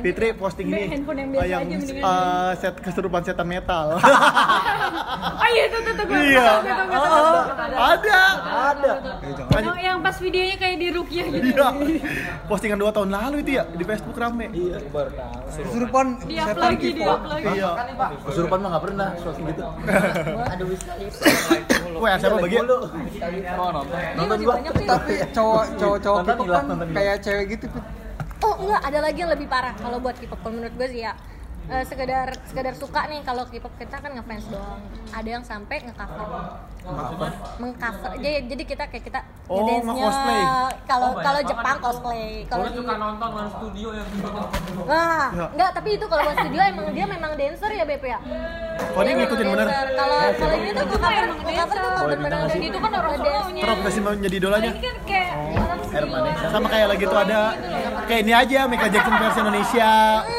[0.02, 3.96] Fitri posting ini Handphone yang eh, eh, set keserupan setan metal.
[5.34, 6.48] Oh iya tuh tuh gue Iya.
[6.94, 7.42] Oh,
[7.74, 8.20] ada.
[8.72, 8.92] Ada.
[9.80, 11.48] Yang, pas videonya kayak di Rukia gitu.
[11.54, 11.68] Iya.
[12.48, 14.46] Postingan 2 tahun lalu itu ya di Facebook rame.
[14.52, 14.78] Iya.
[15.54, 16.90] Kesurupan up setan lagi.
[16.96, 17.70] Iya.
[18.24, 19.62] Kesurupan mah enggak pernah gitu.
[20.54, 21.04] Aduh, wis kali.
[22.00, 22.56] Wah, siapa bagi?
[23.84, 24.54] Oh nonton Ini Nonton masih gua.
[24.56, 26.64] banyak sih Tapi cowok cowok cowok K-pop kan
[26.94, 27.66] kayak cewek gitu.
[28.44, 31.12] Oh enggak, ada lagi yang lebih parah kalau buat K-pop menurut gue sih ya.
[31.64, 34.84] Eh, sekedar sekedar suka nih kalau K-pop kita kan ngefans doang.
[35.10, 36.28] Ada yang sampai ngecover.
[37.56, 38.10] Mengcover.
[38.18, 40.42] Jadi jadi kita kayak kita Oh, ngedance-nya nge-cosplay.
[40.84, 42.28] kalau Oh, kalau Jepang cosplay.
[42.44, 44.28] Kalau di suka nonton nonton studio yang gitu.
[44.84, 45.46] Wah, Ya.
[45.50, 48.18] enggak, tapi itu kalau buat studio emang dia memang dancer ya BP ya.
[48.92, 49.66] Oh, dia ngikutin bener.
[49.94, 52.04] Kalau kalau ini tuh cover emang cover tuh dancer.
[52.04, 53.62] bener-bener Oh, Dan itu kan orang solonya.
[53.64, 54.70] Terus masih mau jadi idolanya.
[54.70, 55.32] Ini kan kayak
[55.90, 56.34] Herman ya.
[56.50, 57.40] Sama kayak lagi tuh ada
[58.04, 59.90] kayak ini aja Michael Jackson versi Indonesia.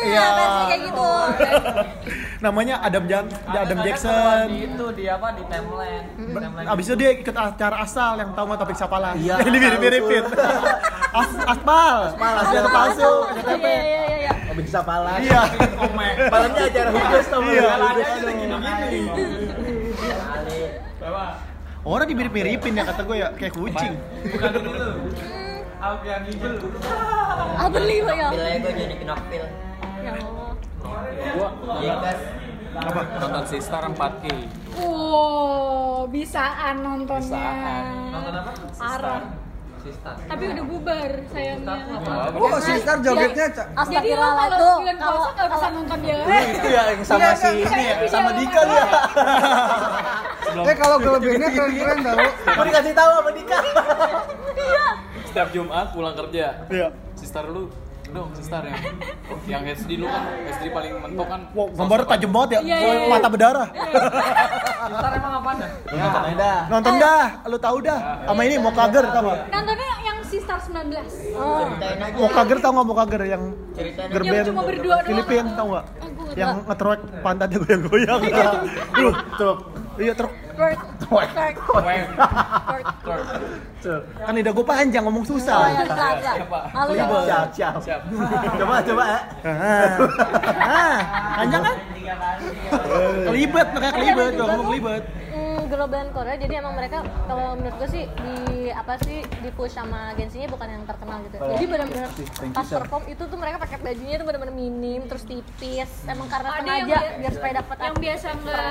[0.04, 1.10] Iya, versi kayak gitu.
[2.46, 4.46] Namanya Adam Jan Adam Jackson.
[4.52, 6.06] Di itu di apa di timeline.
[6.16, 6.68] Timeline.
[6.70, 9.16] Abis itu dia ikut acara asal yang tahu mah topik Sapala.
[9.18, 9.42] Iya.
[9.48, 10.24] Ini mirip-miripin.
[11.20, 11.98] As aspal.
[12.12, 13.14] Aspal asli atau palsu.
[13.56, 14.32] Iya iya iya iya.
[14.52, 15.16] Oh, bisa pala.
[15.24, 15.42] Iya.
[16.28, 17.40] Malamnya acara khusus tuh.
[17.48, 17.72] Iya.
[21.86, 23.94] Orang dimirip-miripin ya kata gue ya kayak kucing.
[24.34, 24.72] Bukan dulu.
[25.86, 26.54] Alfian Gibel.
[27.56, 28.28] Apa nih Pak, ya?
[28.34, 29.44] gue jadi kenopil
[30.02, 30.35] Ya Allah.
[31.76, 32.20] Jengkas
[32.76, 33.02] Apa?
[33.18, 34.26] nonton Sister 4K
[34.76, 37.48] Wow, bisaan nontonnya.
[38.12, 38.52] Nonton apa?
[38.76, 39.24] Parah.
[39.80, 40.18] Sistar.
[40.18, 41.78] Tapi udah bubar sayangnya.
[42.34, 43.68] Oh, sister jogetnya Cak.
[43.86, 44.76] Jadi lo kalau tuh.
[44.82, 46.18] bulan Kalau puasa nggak bisa nonton dia.
[46.26, 48.68] Itu ya yang sama Iya, si iya, ini ya, iya, sama iya, Dika iya.
[48.68, 48.84] dia.
[50.66, 52.18] Eh kalau kelebihannya keren-keren tau.
[52.50, 53.58] Mau dikasih tahu sama Dika.
[55.26, 56.88] setiap Jumat pulang kerja Iya.
[57.14, 57.68] Sister lu
[58.16, 58.80] dong sister yang
[59.46, 62.60] yang HD lu kan HD paling mentok kan Wow, gambarnya tajam banget ya.
[62.60, 63.08] Iya, iya, iya.
[63.12, 63.68] Mata berdarah.
[63.72, 65.70] Sistar emang apa dah?
[65.88, 66.60] Nonton aja dah.
[66.68, 68.00] Nonton dah, lu tahu dah.
[68.28, 69.34] Sama ini mau kager sama.
[69.48, 71.64] Nontonnya yang si Star 19 Oh.
[72.20, 73.44] Mau kager tau nggak mau kager yang
[74.84, 75.04] doang.
[75.06, 75.86] Filipin tau nggak
[76.36, 78.22] Yang ngetrek pantatnya goyang-goyang.
[79.04, 79.10] Lu
[79.40, 79.60] truk.
[79.96, 80.34] Iya truk.
[80.56, 80.80] Twerk.
[81.04, 81.30] Twerk.
[83.04, 84.04] Twerk.
[84.18, 85.72] Kan lidah gue panjang ngomong Oh, susah.
[85.72, 86.36] enggak, enggak.
[86.72, 87.06] Malu ya.
[87.08, 87.76] Siap, siap.
[87.80, 88.02] Siap.
[88.60, 89.20] Coba, coba ya.
[89.46, 89.90] Ah,
[90.66, 90.98] Ah,
[91.38, 91.76] panjang kan?
[93.26, 95.04] Kelibet, makanya kelibet, ngomong kelibet.
[95.66, 98.36] Girl band Korea jadi emang mereka kalau menurut gue sih di
[98.68, 101.36] apa sih di push sama agensinya bukan yang terkenal gitu.
[101.38, 102.10] Jadi benar-benar
[102.52, 105.90] pas perform itu tuh mereka pakai bajunya tuh benar-benar minim terus tipis.
[106.06, 108.64] Emang karena Ada sengaja yang bia- biar supaya dapat yang biasa nggak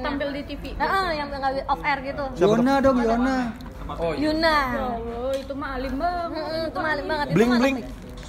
[0.00, 2.24] tampil di TV Nah, yang nggak off air gitu.
[2.36, 3.36] Yona dong, Yona.
[3.84, 4.32] Oh, iya.
[4.32, 4.58] Yuna.
[4.80, 6.40] Oh, itu mah alim banget.
[6.40, 7.26] Hmm, itu malim banget.
[7.26, 7.76] Itu Bling mah bling.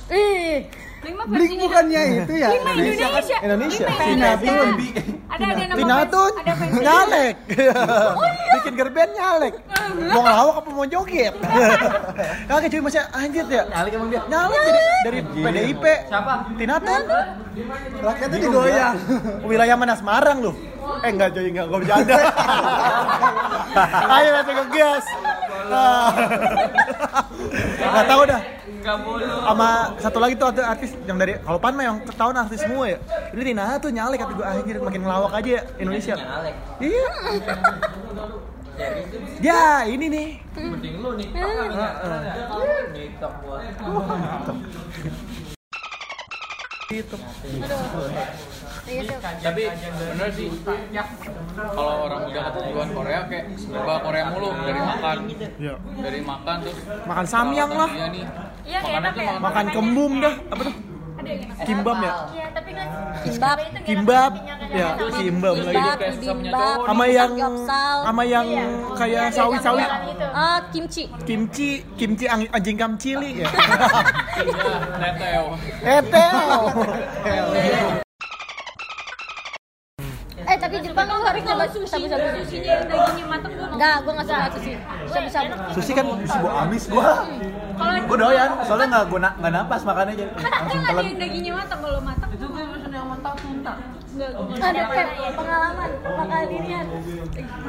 [0.05, 0.57] ih
[1.05, 2.49] Lima Blink bukannya itu ya?
[2.49, 3.37] Lima Indonesia.
[3.45, 3.85] Indonesia.
[3.85, 5.01] Lima Indonesia.
[5.29, 7.35] Ada ada nama Tina ada fans nyalek.
[8.57, 9.53] Bikin gerben nyalek.
[10.09, 11.33] Mau ngelawak apa mau joget?
[12.49, 13.63] Kagak cuy masih anjir ya.
[13.69, 14.21] Nyalik emang dia.
[14.25, 15.85] Nyalek dari, dari PDIP.
[16.09, 16.33] Siapa?
[16.57, 17.01] Tina tuh.
[18.01, 18.95] Rakyatnya digoyang.
[19.49, 20.51] Wilayah mana Semarang lu?
[21.05, 22.17] Eh enggak cuy, enggak gua bercanda.
[24.17, 25.05] Ayo ngegas.
[25.69, 26.09] Ah.
[27.77, 28.54] Enggak tahu dah.
[28.85, 29.25] Boleh.
[29.25, 32.85] Sama satu lagi tuh ada artis yang dari kalau pan mah yang ketahuan artis semua
[32.85, 33.01] ya.
[33.33, 36.13] Ini Tina tuh nyalek kata gue anjir makin ngelawak aja ya Indonesia.
[36.13, 36.53] Nyalek.
[36.77, 37.09] Iya.
[39.41, 40.37] Ya, ini nih.
[40.53, 41.33] Mending lu nih.
[41.33, 41.65] Gua.
[46.85, 47.17] Gitu.
[48.85, 49.01] sih
[49.41, 50.53] Tapi bener sih
[51.57, 55.25] kalau orang udah ketujuan Korea kayak serba Korea mulu dari makan.
[55.57, 55.81] Iya.
[55.81, 56.77] Dari makan terus
[57.09, 57.89] Makan samyang lah.
[57.89, 58.53] Iya nih.
[58.65, 59.37] Iya, enak ya.
[59.37, 60.35] makan Makan kembum dah.
[60.49, 60.73] Apa tuh?
[61.15, 61.65] Ada yang enak.
[61.65, 62.11] Kimbam ya?
[62.35, 62.87] Iya, tapi kan
[63.25, 64.31] kimbab Kimbab.
[64.75, 65.89] Ya, kimbab lagi.
[66.19, 66.77] kimbab.
[66.83, 67.97] Sama yang samgyeopsal.
[68.03, 68.47] sama yang
[68.97, 69.83] kayak sawi-sawi.
[69.85, 70.25] itu.
[70.35, 73.49] ah kimchi Kimchi, kimchi anjing kamcili ya.
[75.85, 78.03] Iya, teteo.
[80.65, 81.85] Tapi Jepang lu harus coba sushi.
[81.85, 82.57] Sushi, sabu sabu sushi.
[82.65, 84.73] yang dagingnya mateng gua nggak enggak gua nggak suka sushi.
[85.05, 87.03] Sabu sabu Sushi kan Si bu amis gua.
[87.75, 91.03] Kalau Gua doyan, soalnya nggak gua na- nggak napas makannya jadi kan ada langsung telan.
[91.15, 93.77] dagingnya mateng kalau mateng itu gue pesen yang matang enggak
[94.15, 96.85] gua ada kayak pengalaman makan inian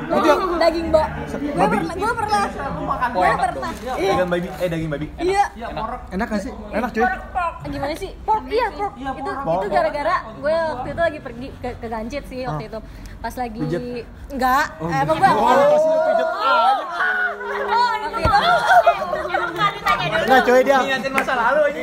[0.06, 2.44] daging daging mbak gue pernah gue pernah.
[3.06, 3.70] Gue pernah.
[3.96, 5.06] Iya Daging babi, eh daging babi.
[5.18, 5.44] iya.
[6.08, 6.52] Enak gak sih?
[6.70, 7.02] Enak cuy.
[7.68, 8.10] Gimana sih?
[8.20, 8.42] Pork?
[8.46, 8.92] Iya pork.
[8.96, 12.78] Itu itu gara-gara gue waktu itu lagi pergi ke, ke Gancit sih waktu itu.
[13.16, 13.60] Pas lagi
[14.28, 14.64] enggak.
[14.78, 16.64] Eh, emang gue Oh, lu pijet aja.
[17.96, 18.36] waktu itu.
[20.26, 20.78] Nah, cuy dia.
[20.80, 21.80] Ingatin masa lalu aja.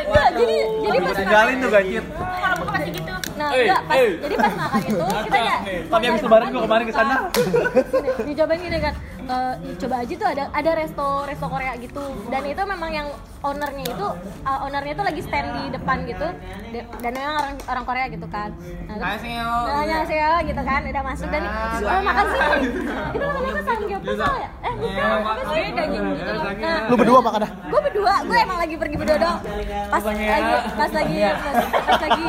[0.00, 2.04] enggak jadi jadi pas Tinggalin tuh ganjit.
[2.04, 3.12] kalau buka pasti gitu?
[3.32, 5.56] nah enggak pas jadi pas makan itu kita ya
[5.88, 7.14] Tapi habis lebaran gua kemarin ke sana.
[7.30, 7.52] Gini,
[8.26, 8.94] dicobain gini kan
[9.30, 12.04] eh, coba aja tuh ada ada resto resto Korea gitu.
[12.28, 13.08] Dan itu memang yang
[13.40, 14.06] ownernya itu
[14.44, 16.28] uh, ownernya itu lagi stand di depan gitu.
[17.00, 18.50] Dan memang orang orang Korea gitu kan.
[18.90, 20.80] Nah, nah, annyeonghaseyo gitu kan.
[20.84, 21.28] Udah masuk.
[21.30, 22.40] Dan oh, makan sih
[23.14, 25.08] kita makan apa samgyeopsal ya eh bukan.
[25.20, 27.52] Apa sih daging gitu nah Lu berdua makan dah.
[27.70, 28.14] gue berdua.
[28.26, 29.40] Gue emang lagi pergi berdua doang
[29.90, 30.24] pas lagi
[30.76, 31.56] pas lagi pas,
[31.86, 32.26] pas lagi.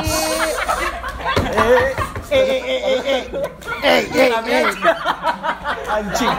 [2.32, 3.24] Eh, eh, eh, eh, eh,
[3.84, 5.61] eh, eh, eh, eh,
[5.92, 6.38] anjing.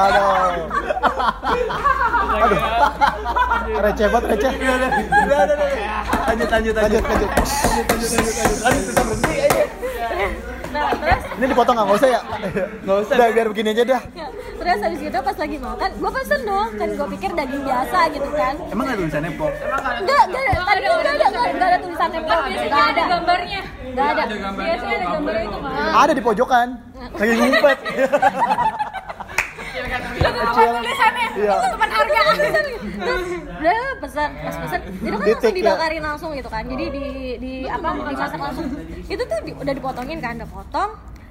[0.00, 0.70] Aduh.
[2.40, 3.29] Aduh.
[3.80, 4.52] Receh banget, receh.
[4.52, 4.90] Udah, udah,
[5.24, 5.68] udah, udah.
[6.28, 7.30] Lanjut, lanjut, Lanjut, lanjut.
[7.30, 7.30] lanjut.
[8.60, 9.62] Aduh, susah berhenti aja.
[10.70, 11.86] nah terus Ini dipotong nggak?
[11.88, 12.20] Nggak usah ya?
[12.84, 13.14] Nggak usah.
[13.16, 14.02] Udah, biar begini aja dah.
[14.12, 17.98] Ya, terus habis itu pas lagi makan, gue pesen dong, kan gue pikir daging biasa
[18.12, 18.54] gitu kan.
[18.68, 19.50] Emang ada tulisannya pop?
[19.50, 24.22] Enggak, enggak ada, tadi ada, enggak ada, tulisannya biasanya enggak ada gambarnya enggak ada.
[24.54, 26.68] biasanya ada gambarnya itu nggak Ada di pojokan.
[27.16, 27.78] Lagi ngumpet.
[29.70, 31.54] itu tuh tulisannya Iya.
[31.54, 32.20] itu teman harga
[33.00, 33.26] Terus
[33.60, 35.56] udah pesan, pas pesan, itu kan langsung ya.
[35.56, 36.64] dibakarin langsung gitu kan.
[36.64, 37.04] Jadi di
[37.38, 38.66] di apa dimasak langsung.
[39.04, 40.90] Itu tuh di- udah dipotongin kan, udah potong.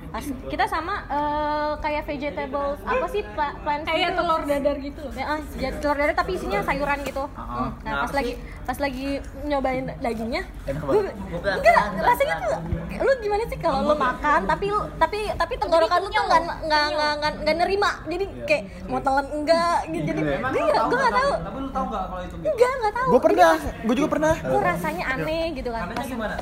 [0.10, 4.18] Pas kita sama eh, kayak vegetables apa sih pla- plants kayak gitu.
[4.18, 7.24] telur dadar gitu loh Ya, ah, jadi telur dadar tapi isinya sayuran gitu.
[7.30, 7.70] Hmm.
[7.80, 8.34] Nah, pas lagi
[8.66, 9.08] pas lagi
[9.44, 11.02] nyobain dagingnya, gue
[11.42, 12.54] enggak rasanya tuh
[13.00, 16.86] lu gimana sih kalau lu makan tapi lu tapi tapi tenggorokan lu tuh nggak nggak
[16.90, 17.90] nggak nggak nerima.
[18.06, 20.06] Jadi kayak mau telan enggak gitu.
[20.06, 21.32] Jadi gue nggak gue nggak tahu.
[21.40, 23.08] Tapi lu tahu nggak kalau itu Enggak nggak tahu.
[23.10, 24.34] Gue pernah, gue juga pernah.
[24.40, 25.86] Gue rasanya aneh gitu kan.
[26.00, 26.36] Gimana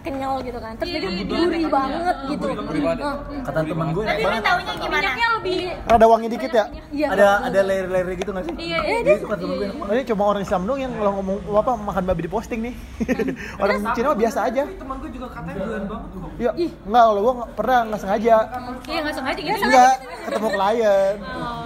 [0.00, 0.72] kenyal gitu kan.
[0.76, 2.48] Terus jadi gurih banget gitu.
[3.40, 5.00] Kata teman gue Tapi lu taunya gimana?
[5.00, 6.64] Minyaknya lebih Rada wangi dikit ya.
[6.90, 7.06] Iya.
[7.10, 8.54] Ada ada layer-layer gitu nggak sih?
[8.56, 9.14] Iya, iya.
[9.20, 9.94] Temen gue banget.
[9.94, 12.74] Ini cuma orang Islam doang yang kalau ngomong apa makan babi di posting nih.
[13.62, 14.62] orang Cina mah biasa aja.
[14.66, 16.30] Temen gue juga katanya doyan banget kok.
[16.40, 18.36] Iya, enggak kalau gua nggak- pernah nggak sengaja.
[18.88, 19.60] Iya nggak sengaja gitu.
[19.60, 19.94] Enggak,
[20.24, 21.14] ketemu klien.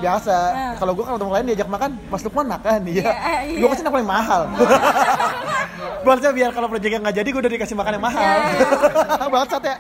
[0.03, 0.39] Biasa.
[0.75, 3.11] Kalau gua kalau ketemu klien diajak makan, Mas Lukman makan, iya.
[3.47, 3.59] iya.
[3.63, 4.43] Gua pasti yang paling mahal.
[6.05, 8.37] Balasnya biar kalau proyeknya nggak jadi, gua udah dikasih makan yang mahal.
[9.33, 9.77] Bangsat ya.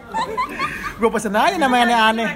[0.94, 2.28] Gua pesen aja namanya aneh-aneh.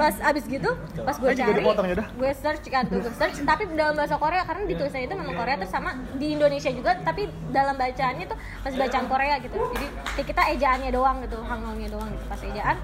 [0.00, 0.70] pas abis gitu
[1.04, 1.60] pas gue juga cari
[1.92, 3.44] gue search kan Google search.
[3.44, 7.28] Tapi dalam bahasa Korea karena ditulisnya itu memang Korea terus sama di Indonesia juga tapi
[7.52, 9.56] dalam bacaannya tuh masih bacaan Korea gitu.
[9.60, 9.86] Jadi
[10.16, 12.76] kayak kita ejaannya doang gitu hangangnya doang gitu pas ejaan.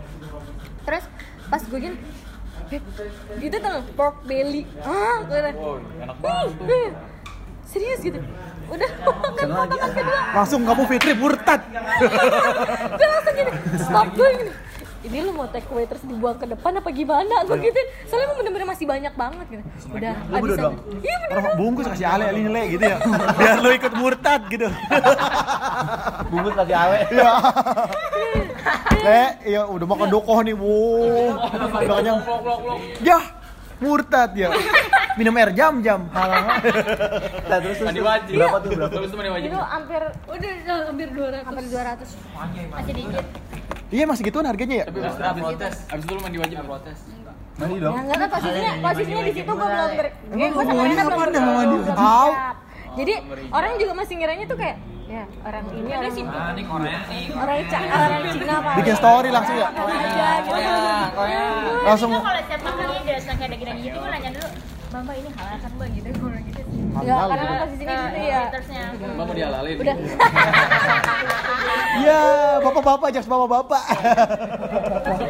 [0.84, 1.04] Terus
[1.48, 1.96] pas gue gini
[3.38, 4.68] gitu tuh pork belly.
[4.84, 6.66] Ah gue bilang, Wow, enak banget tuh.
[6.68, 6.90] "Ih,
[7.64, 8.20] serius gitu.
[8.66, 10.20] Udah makan potongan kedua.
[10.34, 11.60] Langsung kamu Fitri murtad.
[12.92, 14.52] gue langsung gini stop gue gini
[15.06, 17.80] ini lu mau take away terus dibuang ke depan apa gimana gue gitu
[18.10, 19.62] soalnya emang bener-bener masih banyak banget gitu
[19.94, 20.76] udah berdua doang?
[21.00, 22.98] iya bener Orang bungkus kasih ale ale nilai gitu ya.
[23.38, 24.66] Biar lu ikut murtad gitu.
[26.32, 26.98] Bungkus kasih ale.
[27.12, 27.32] Iya.
[29.04, 30.72] Le, iya udah makan dokoh nih, Bu.
[31.04, 32.18] Udah kenyang.
[33.04, 33.18] Ya,
[33.78, 34.48] murtad ya.
[35.20, 36.08] Minum air jam-jam.
[36.12, 36.46] Halang.
[37.46, 38.34] Nah, terus terus wajib.
[38.36, 38.92] berapa tuh berapa?
[38.96, 39.48] Terus mandi wajib.
[39.52, 41.48] itu hampir Udah udah hampir 200.
[41.48, 43.26] hampir 200 Masih dikit.
[43.86, 44.84] Iya masih gituan harganya ya.
[44.84, 46.98] Tapi abis, abis, abis, abis itu lu mandi wajib protes.
[47.56, 47.94] Mandi dong.
[47.94, 51.30] ya enggak tahu posisinya posisinya di situ gue belum ber gue sama hubungannya Rena belum
[51.32, 51.76] sama mandi?
[51.88, 52.30] Tahu.
[52.96, 53.14] jadi
[53.48, 54.76] orang juga masih ngiranya tuh kayak
[55.06, 57.24] ya orang ini orang sih ini Korea nih.
[57.32, 59.68] orang Ca- orang Cina apa Bikin story langsung ya.
[59.70, 60.60] aja gitu
[61.86, 64.48] Langsung Itu kalau setiap makannya dia langsung kayak daging gitu, gue nanya dulu,
[64.96, 65.90] Bang, Bang, ini halal kan Bang?
[65.92, 66.80] Gitu, gue bilang gitu sih.
[67.04, 68.42] ya karena kan posisinya di situ ya.
[68.96, 69.76] Mbak mau dihalalin.
[69.76, 69.96] udah
[71.96, 72.20] Iya,
[72.64, 73.82] bapak-bapak jokes bapak-bapak.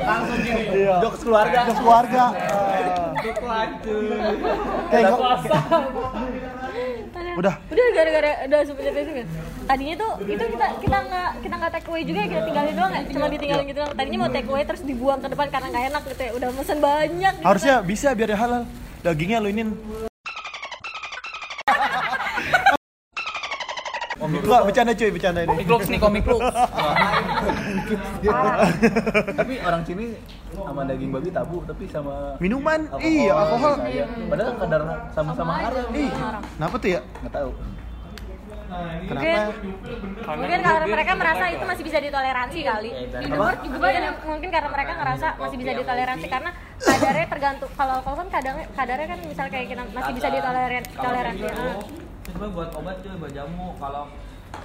[0.06, 0.62] Langsung gini.
[0.70, 0.94] Iya.
[1.02, 1.58] Jokes keluarga.
[1.66, 2.24] Jokes keluarga.
[4.86, 5.22] Kayak nggak-
[7.36, 7.54] Udah.
[7.68, 9.26] udah gara-gara udah seperti itu kan
[9.66, 13.02] tadinya tuh itu kita kita nggak kita nggak take away juga kita tinggalin doang ya
[13.04, 16.02] cuma ditinggalin gitu doang tadinya mau take away terus dibuang ke depan karena nggak enak
[16.06, 17.44] gitu ya udah mesen banyak gitu.
[17.44, 18.64] Harusnya bisa biar dia halal.
[19.06, 19.70] Dagingnya lu inin.
[24.18, 25.50] Enggak, bercanda cuy, bercanda ini.
[25.54, 26.50] Komik looks nih, komik looks.
[29.38, 30.18] Tapi orang sini
[30.50, 33.78] sama daging babi tabu, tapi sama Minuman, iya, alkohol.
[33.86, 34.10] Iya.
[34.26, 34.82] Padahal kadar
[35.14, 35.86] sama-sama haram.
[35.94, 36.10] Ih,
[36.58, 37.00] kenapa tuh ya?
[37.22, 37.50] Nggak tahu.
[38.66, 39.38] Mungkin
[40.26, 42.90] mungkin karena mereka merasa itu masih bisa ditoleransi kali.
[43.06, 46.26] Di luar juga mungkin, mungkin karena mereka ngerasa masih bisa ditoleransi.
[46.26, 50.90] karena kadarnya tergantung kalau alkohol kan kadarnya kadarnya kan misal kayak kita masih bisa ditoleransi
[50.98, 51.44] toleransi.
[51.46, 51.78] Ah.
[52.26, 53.66] Sebenarnya buat obat cuy, buat jamu.
[53.78, 54.04] Kalau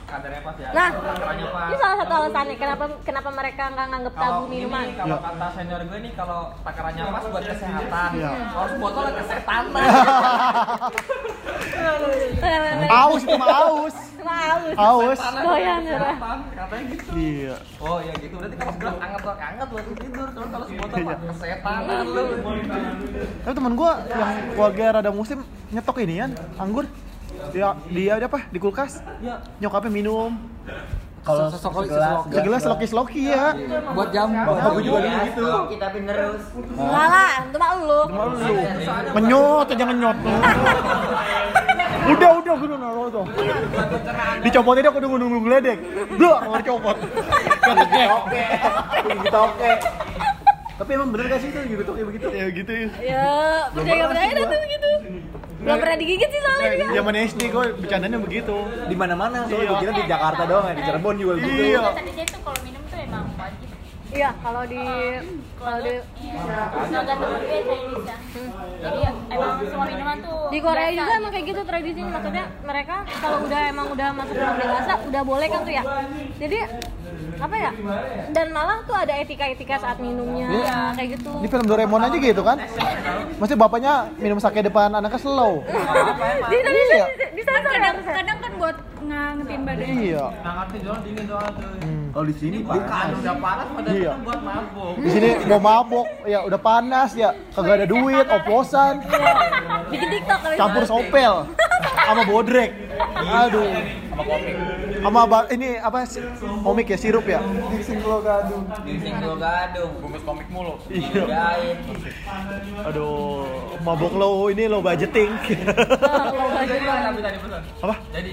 [0.08, 0.70] kadarnya pas ya.
[0.72, 1.68] Nah, pas.
[1.72, 4.84] ini salah satu alasannya kenapa kenapa mereka nggak nganggep tabu minuman.
[4.88, 8.10] ini kalau kata senior gue nih kalau takarannya pas buat kesehatan.
[8.52, 9.64] Harus botol kesehatan.
[12.92, 13.96] Aus itu mah aus.
[14.22, 14.76] Haus.
[14.78, 15.20] Aus.
[15.20, 16.00] Doyan ya.
[16.54, 17.10] Katanya gitu.
[17.16, 17.56] Iya.
[17.82, 20.28] Oh ya gitu berarti kalau segelas anget tuh anget buat tidur.
[20.32, 22.24] Kalau kalau sebotol mah kesehatan lu.
[23.42, 25.39] Tapi temen gua yang keluarga rada muslim
[25.72, 26.86] nyetok ini kan, anggur.
[27.50, 28.39] Dia dia apa?
[28.54, 29.02] Di kulkas.
[29.58, 30.38] Nyokapnya minum.
[31.22, 33.54] Kalau segelas, Segelas loki-loki ya.
[33.94, 34.42] Buat jamu.
[34.42, 35.46] Aku juga dulu gitu.
[35.78, 36.44] Kita penerus.
[36.58, 38.02] Enggak lah, itu mah lu.
[38.10, 38.54] Lu
[39.14, 40.18] menyot aja ngenyot.
[42.02, 43.26] udah udah gue naruh tuh.
[44.42, 45.80] Dicopotin aku udah nunggu geledek.
[46.18, 46.98] Duh, keluar copot.
[47.70, 48.06] Oke.
[49.22, 49.72] Kita oke.
[50.82, 52.28] Tapi emang bener gak sih itu gitu kayak begitu?
[52.34, 52.88] Ya gitu ya.
[53.06, 53.30] Ya,
[53.70, 54.60] percaya percaya dah tuh
[55.62, 55.66] gitu.
[55.70, 56.88] Belum pernah digigit sih soalnya dia.
[56.97, 58.55] Zaman SD gue bercandanya begitu.
[58.89, 59.70] Di mana-mana, soalnya Iya.
[59.70, 61.62] gue kira di Jakarta doang ya, di Cirebon juga gitu.
[61.62, 61.82] Iya.
[61.93, 63.68] Tadi dia tuh kalau minum tuh emang wajib.
[64.12, 64.84] Iya, kalau di
[65.55, 65.93] kalau di
[66.91, 68.03] Nggak gantung gue Chinese.
[68.82, 68.99] Jadi
[69.32, 73.38] emang semua minuman tuh di Korea biasa juga emang kayak gitu tradisinya maksudnya mereka kalau
[73.45, 75.84] udah emang udah masuk rumah dewasa udah boleh kan tuh ya
[76.36, 76.57] jadi
[77.42, 77.72] apa ya
[78.30, 80.46] dan malah tuh ada etika-etika saat minumnya
[80.94, 82.62] kayak gitu Di film Doraemon aja gitu kan.
[83.42, 85.66] Maksudnya bapaknya minum sake depan anaknya slow.
[86.46, 87.06] di Indonesia Iya.
[87.34, 88.76] di, sana kadang, kadang kan buat
[89.12, 90.26] ngangetin Iya.
[90.32, 91.70] Nggak ngerti jualan dingin doang tuh.
[92.12, 93.18] Kalau di sini Bukan panas.
[93.24, 94.12] udah panas pada Iya.
[94.20, 94.93] buat mabuk.
[94.99, 98.93] Di sini mau mabok, ya udah panas ya, kagak ada duit, oplosan,
[99.88, 101.34] bikin tiktok kali campur sopel,
[102.03, 102.72] sama bodrek,
[103.16, 103.64] aduh,
[104.12, 104.55] sama komik,
[104.99, 106.20] sama ini apa sih,
[106.62, 107.39] komik ya sirup ya,
[107.72, 108.68] Ginseng lo gadung.
[110.03, 110.76] Bungkus komik mulu.
[110.91, 111.24] Iya.
[112.86, 113.47] Aduh,
[113.82, 115.32] mabok lo ini lo budgeting,
[116.62, 117.62] Jadi nggak bisa dipesan.
[117.80, 117.95] apa?
[118.12, 118.32] Jadi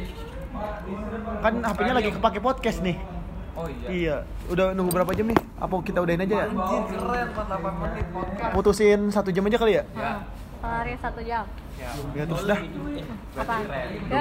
[1.39, 2.97] Kan HP-nya lagi kepake podcast nih,
[3.59, 3.89] Oh iya.
[3.91, 4.17] Iya.
[4.55, 5.39] Udah nunggu berapa jam nih?
[5.59, 6.47] Apa kita udahin aja ya?
[6.47, 8.53] Anjir keren 48 menit podcast.
[8.55, 9.85] Putusin satu jam aja kali ya?
[9.99, 10.13] Ya.
[10.63, 11.45] Lari satu jam.
[11.75, 11.91] Ya.
[12.15, 12.61] Ya terus dah.
[13.39, 13.55] Apa?
[14.11, 14.21] Ya,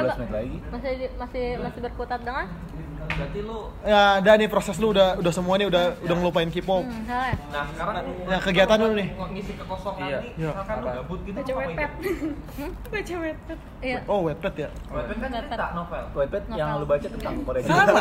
[0.73, 2.49] masih masih masih berkutat dengan?
[3.07, 6.83] Berarti lu Ya, udah nih proses lu udah udah semua nih udah udah ngelupain K-pop.
[6.83, 7.31] Hmm, ya?
[7.47, 7.93] Nah, sekarang
[8.27, 9.07] Ya, kegiatan dulu nih.
[9.15, 10.19] ngisi kekosongan Iya.
[10.19, 10.31] nih.
[10.35, 10.49] Iya.
[10.51, 11.91] Misalkan lu gabut gitu Baca lu webpad.
[12.91, 13.59] Baca webpad.
[13.79, 13.99] Iya.
[14.05, 14.69] Oh, webpad ya.
[14.89, 16.03] Webpad kan cerita novel.
[16.11, 17.73] Wattpad yang lu baca tentang Korea juga.
[17.77, 17.99] Sama.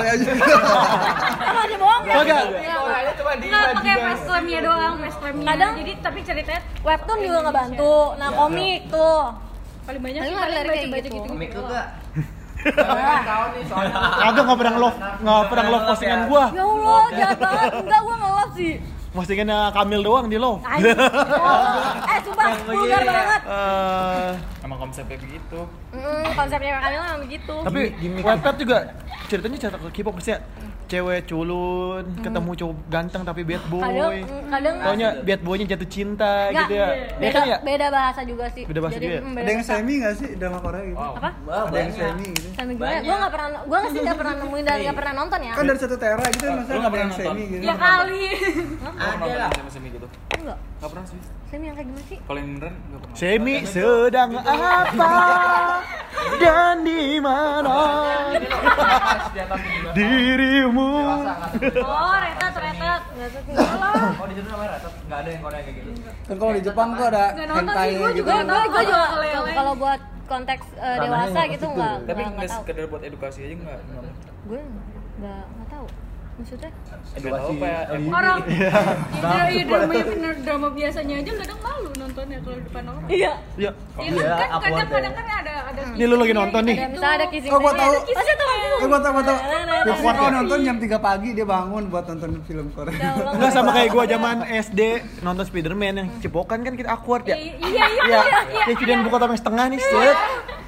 [1.38, 2.14] Emang aja bohong ya?
[2.16, 2.42] Kagak.
[2.56, 2.76] Iya.
[2.76, 5.46] Koreanya cuma di Nggak pakai facecamnya doang, facecamnya.
[5.46, 7.94] Kadang jadi tapi ceritanya Webtoon juga ngebantu.
[8.16, 9.22] Nah, komik tuh.
[9.86, 11.28] paling banyak Paling sih paling baca-baca kayak gitu.
[11.30, 11.86] Komik lu gak?
[12.74, 16.44] Tahu nih soalnya Kagak nggak pernah love nggak pernah love postingan gua.
[16.50, 17.70] Ya Allah, jahat banget.
[17.84, 18.72] Enggak, gua nge-love sih.
[19.16, 20.60] Postingannya Kamil doang di love.
[20.60, 20.92] Anjing.
[20.92, 22.10] Oh.
[22.12, 23.40] Eh, sumpah, vulgar banget.
[23.48, 24.30] Eh,
[24.64, 25.58] emang konsepnya begitu.
[25.96, 27.54] Mm, konsepnya kalian memang begitu.
[27.64, 27.80] tapi
[28.20, 28.78] webpad juga
[29.26, 30.40] ceritanya cerita ke K-pop sih ya.
[30.86, 33.82] Cewek culun, ketemu cowok ganteng tapi bad boy.
[33.82, 36.88] Kadang, mm, kadang Taunya bad boynya jatuh cinta Enggak, gitu ya.
[37.18, 37.58] Beda, kan ya?
[37.58, 38.62] beda bahasa juga sih.
[38.62, 39.22] Beda bahasa juga ya?
[39.26, 40.94] mm, Ada yang semi gak sih drama Korea gitu?
[40.94, 41.18] Wow.
[41.18, 41.30] Apa?
[41.66, 42.48] Ada yang semi gitu.
[42.54, 43.02] Semi gimana?
[43.02, 45.52] Gue gak pernah, gue sih gak pernah nemuin dan gak pernah nonton ya.
[45.58, 47.50] Kan dari satu tera gitu maksudnya nggak ada yang pernah semi nonton?
[47.50, 47.64] gitu.
[47.66, 48.22] Ya kali.
[48.94, 49.50] Ada lah.
[49.50, 50.06] Sama semi gitu.
[50.38, 50.58] Enggak.
[50.76, 51.20] Enggak pernah sih.
[51.46, 52.18] Semi yang kayak gimana sih?
[52.20, 53.16] Kalau yang beneran enggak pernah.
[53.16, 55.12] Semi sedang apa
[56.36, 57.78] dan di mana
[59.96, 60.92] dirimu?
[61.80, 63.00] Oh, retat, retat.
[63.16, 64.20] Enggak lah.
[64.20, 64.92] Oh, di situ namanya Ratot.
[65.00, 65.90] Enggak ada yang Korea kayak gitu.
[66.28, 68.08] Kan kalau di Jepang tuh ada hentai gitu.
[68.20, 69.06] juga Gue juga
[69.56, 73.80] kalau buat konteks eh, dewasa gitu enggak Tapi enggak sekedar buat edukasi aja enggak.
[74.44, 75.44] Gue enggak.
[76.36, 76.70] Maksudnya?
[77.16, 77.78] Tahu ya.
[78.12, 78.72] Orang ya,
[79.48, 83.04] ya drama bener drama biasanya aja kadang malu nontonnya kalau di depan orang.
[83.08, 83.32] Iya.
[83.56, 83.70] Ya.
[83.96, 86.76] Iya kan kadang-kadang kan ada ada Ini lu lagi nonton nih.
[86.76, 87.94] Ada misalnya ada kissing Oh, gua tahu.
[88.12, 88.52] Pasti tahu.
[88.76, 89.36] Eh gua tau, gua tau.
[89.40, 90.30] Nah, nah, Gua nah, nah.
[90.44, 93.00] nonton jam 3 pagi dia bangun buat nonton film Korea.
[93.00, 94.80] Ya Enggak sama kayak gua zaman SD
[95.24, 97.40] nonton Spiderman yang cipokan kan kita awkward ya.
[97.40, 98.04] Iya iya iya.
[98.04, 98.20] Iya,
[98.52, 98.64] iya.
[98.68, 100.18] ya cuman buka tameng setengah nih, set.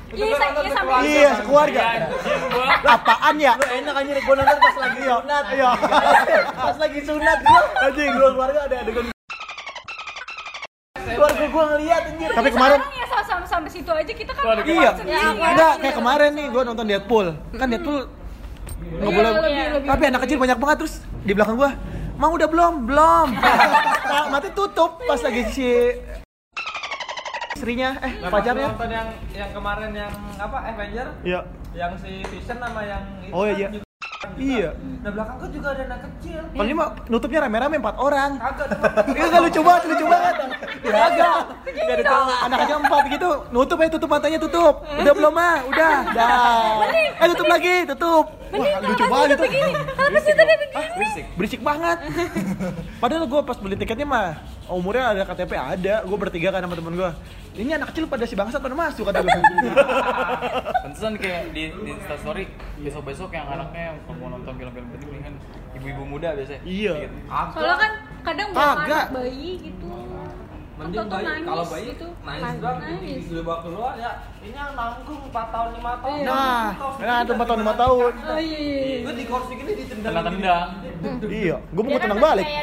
[0.08, 1.82] Iya iya sampai Iya, sekeluarga.
[2.82, 3.52] Apaan ya?
[3.54, 5.44] Lu enak anjir gua nonton pas lagi sunat.
[5.52, 5.70] Iya.
[6.48, 7.60] Pas lagi sunat gua.
[7.82, 8.10] Anjing.
[8.14, 9.04] Gua keluarga ada adegan
[11.08, 12.30] keluarga gua ngeliat anjir.
[12.30, 14.90] Tapi kemarin ya sa- sampai sampai situ aja kita kan Iya,
[15.34, 17.26] enggak kayak kemarin nih gue nonton Deadpool.
[17.58, 17.98] Kan Deadpool
[18.78, 19.30] nggak boleh.
[19.82, 21.74] Tapi anak kecil banyak banget terus di belakang gua.
[22.18, 22.74] Mau udah belum?
[22.86, 23.26] Belum.
[24.32, 25.66] Mati tutup pas lagi si
[27.58, 28.68] istrinya eh pacarnya.
[28.70, 31.40] nonton yang yang kemarin yang apa Avenger Iya.
[31.74, 33.68] yang si Vision sama yang itu Oh kan iya.
[33.68, 33.86] juga-
[34.36, 34.70] Iya.
[35.00, 36.38] Nah belakangku juga ada anak kecil.
[36.44, 38.30] Kalau ini mah nutupnya rame-rame empat orang.
[38.36, 38.66] Kagak
[39.16, 40.34] Iya kan lucu banget, lucu banget.
[40.80, 41.42] Kagak.
[41.66, 42.38] Gak ada cowok.
[42.44, 43.30] Anak aja empat gitu.
[43.50, 44.74] Nutup aja tutup matanya tutup.
[44.84, 45.56] Udah belum mah?
[45.66, 45.94] Udah.
[46.12, 46.74] Dah.
[47.16, 48.24] Eh tutup lagi, tutup.
[48.52, 49.46] Wah, lucu banget itu.
[49.48, 50.86] Kenapa sih tadi begini?
[50.96, 51.24] Berisik.
[51.36, 51.98] Berisik banget.
[53.02, 54.28] Padahal gue pas beli tiketnya mah
[54.72, 55.94] umurnya ada KTP ada.
[56.04, 57.10] Gue bertiga kan sama temen gue.
[57.58, 59.32] Ini anak kecil pada si bangsat pada masuk kata gue.
[60.86, 62.44] Pantesan kayak di di Instastory
[62.80, 65.34] besok-besok yang anaknya yang mau nonton film-film penting mendingan
[65.76, 66.60] ibu-ibu muda biasanya.
[66.64, 66.92] Iya.
[67.52, 67.92] Soalnya kan
[68.24, 69.88] kadang anak bayi gitu.
[70.78, 72.06] Mending bayi kalau bayi gitu.
[72.22, 73.22] nangis doang Nangis.
[73.26, 74.10] di bawa keluar ya
[74.48, 76.64] ini yang nanggung 4 tahun 5 tahun Nah,
[77.04, 78.12] nah itu empat tahun lima tahun.
[78.16, 78.80] Oh iya iya.
[78.80, 78.98] iya.
[79.04, 80.66] gue di kursi gini ditendang Tendang-tendang.
[81.28, 82.46] Iya, gue mau kan masih balik.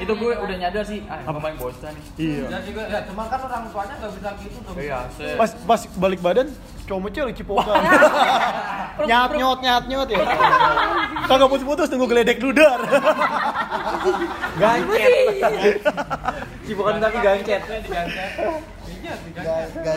[0.00, 2.04] Itu gue udah nyadar sih, ah apa main bosan nih.
[2.18, 2.44] Iya.
[2.46, 4.98] ya juga ya cuma kan orang tuanya nggak bisa gitu tuh Iya.
[5.36, 6.46] Pas pas balik badan
[6.88, 7.74] cowok cewek cipokan.
[9.08, 10.20] nyat nyot nyat nyot ya.
[11.28, 12.78] Kagak putus-putus tunggu geledek dudar.
[14.58, 15.78] Gancet.
[16.66, 17.62] Cipokan kaki gancet.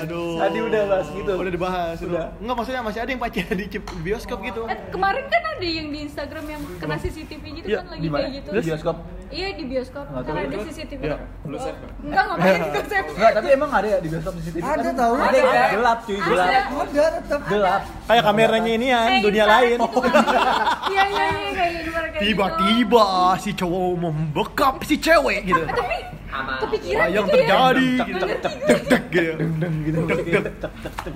[0.03, 0.39] Aduh.
[0.39, 1.31] Tadi udah bahas gitu.
[1.35, 1.97] Udah dibahas.
[2.01, 2.25] Udah.
[2.39, 3.67] Enggak maksudnya masih ada yang pacaran di
[4.03, 4.61] bioskop gitu.
[4.67, 8.31] Eh, kemarin kan ada yang di Instagram yang kena CCTV gitu Iya, kan lagi kayak
[8.33, 8.49] gitu.
[8.49, 8.95] Di bioskop.
[9.33, 10.05] Iya di bioskop.
[10.05, 10.35] Nggak tahu.
[10.35, 11.01] Kan ada CCTV.
[11.03, 11.17] Iya.
[11.45, 11.75] Lu set.
[12.03, 13.03] Enggak ngapain konsep.
[13.13, 14.63] Enggak, tapi emang ada ya di bioskop CCTV?
[14.63, 15.13] Ada tahu.
[15.17, 15.65] Ada ya?
[15.73, 16.47] Gelap cuy, gelap.
[16.49, 17.41] Ada tetap.
[17.49, 17.81] Gelap.
[18.03, 19.77] Kayak kameranya ini ya, dunia lain.
[19.79, 20.13] gitu kan.
[20.93, 22.21] Iya iya iya kayak gitu kayak gitu.
[22.23, 23.05] Tiba-tiba
[23.41, 25.61] si cowok membekap si cewek gitu.
[25.65, 25.97] Tapi
[26.33, 26.57] Aman.
[26.65, 27.45] kepikiran yang gitu ya.
[27.45, 27.89] terjadi?
[28.09, 28.25] Gitu.
[28.25, 29.99] Deg deg gitu.
[30.09, 30.63] Deg deg.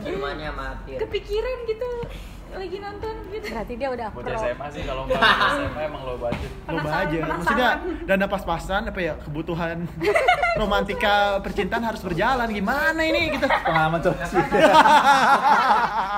[0.06, 0.92] Semuanya mati.
[1.02, 1.90] Kepikiran gitu
[2.48, 3.46] lagi nonton gitu.
[3.54, 4.40] Berarti dia udah Buat pro.
[4.40, 6.52] SMA sih kalau nggak SMA emang lo budget.
[6.64, 7.06] Coba aja.
[7.06, 7.38] penasaran.
[7.38, 7.70] Maksudnya
[8.08, 9.78] dana pas-pasan apa ya kebutuhan
[10.62, 13.46] romantika percintaan harus berjalan gimana ini gitu.
[13.46, 14.32] Pengalaman sosial.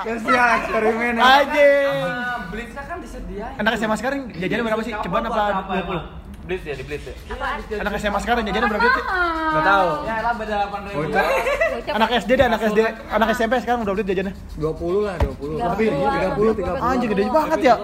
[0.06, 1.24] Kasihan eksperimen ya.
[1.44, 1.70] Aja.
[2.50, 4.94] Blitznya kan disediain Anak SMA sekarang jajannya berapa sih?
[5.02, 5.44] Ceban apa
[5.82, 6.19] 20?
[6.50, 7.14] Blitz ya, di Blitz ya.
[7.78, 8.94] Anak SMA sekarang jajannya berapa duit?
[8.98, 9.06] sih?
[9.06, 9.90] Nggak tahu.
[10.02, 11.02] Ya lah beda 8 ribu.
[11.94, 14.34] Anak SD deh, anak SD, anak SMP sekarang berapa duit jajannya?
[14.58, 15.62] 20 lah, 20.
[15.62, 16.90] Tapi 30, 30.
[16.90, 17.76] anjing gede banget ya.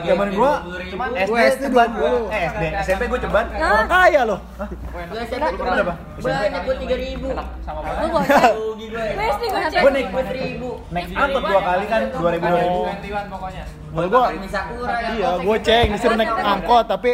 [0.00, 2.10] Zaman gua cuman SD ceban gua.
[2.32, 3.44] Eh SD, SMP gua ceban.
[3.52, 4.40] Orang kaya loh.
[4.56, 5.94] Gue SMP Berapa?
[6.64, 7.28] Gue tiga ribu.
[7.68, 8.54] Sama Lu goceng.
[8.56, 9.04] Rugi gue.
[9.12, 9.44] Gue SD.
[9.76, 10.70] Gua naik Gue seribu.
[10.88, 13.04] naik angkot dua kali kan 2000 2000.
[13.12, 13.64] 21 pokoknya.
[13.90, 14.62] Kalau gua ya.
[15.18, 17.10] Iya, gue ceng, disuruh naik angkot, tapi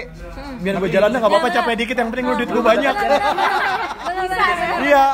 [0.61, 2.95] biar gue jalannya nggak apa-apa capek dikit, yang penting duit gue banyak.
[4.85, 5.05] Iya.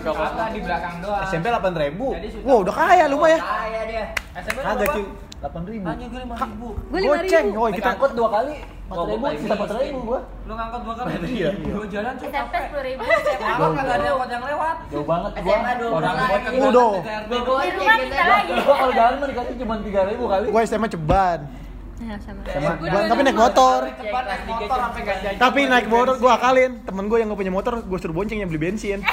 [0.00, 1.26] Suka di belakang doang.
[1.26, 2.46] SMP 8000.
[2.46, 3.38] Wow, udah kaya lu mah ya.
[3.42, 4.04] Kaya dia.
[4.38, 5.04] SMP Agak cuy.
[5.40, 5.88] 8000.
[5.88, 6.68] Hanya gue 5 ribu.
[6.92, 7.48] Gue lima ribu.
[7.56, 8.54] woi kita angkot dua kali
[8.90, 10.20] 4000, sisa 4000 gua.
[10.44, 11.14] Lu ngangkut dua kali.
[11.30, 11.50] Iya.
[11.62, 12.62] Lu jalan cuy SMP capek.
[12.66, 14.76] sepuluh ribu Malah kagak ada angkot yang lewat.
[14.90, 15.30] Jauh banget.
[15.40, 16.14] SMA dua Orang.
[16.20, 18.52] Gue goceng Di rumah kita lagi.
[18.60, 20.46] Gua kalau jalan mah dikasih cuma 3000 kali.
[20.50, 21.40] gue SMA ceban.
[22.00, 22.40] Ya, sama.
[22.80, 23.80] Gua- tapi naik motor.
[23.84, 25.36] Naik motor sampai.
[25.36, 26.72] Tapi naik motor gue akalin.
[26.80, 29.04] Temen gue yang gak punya motor, gue suruh bonceng yang beli bensin.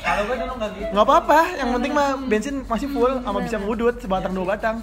[0.00, 0.90] Kalau gue dulu enggak gitu.
[0.90, 4.76] Nggak apa-apa, yang penting mah bensin masih full, sama bisa ngudut sebatang dua batang.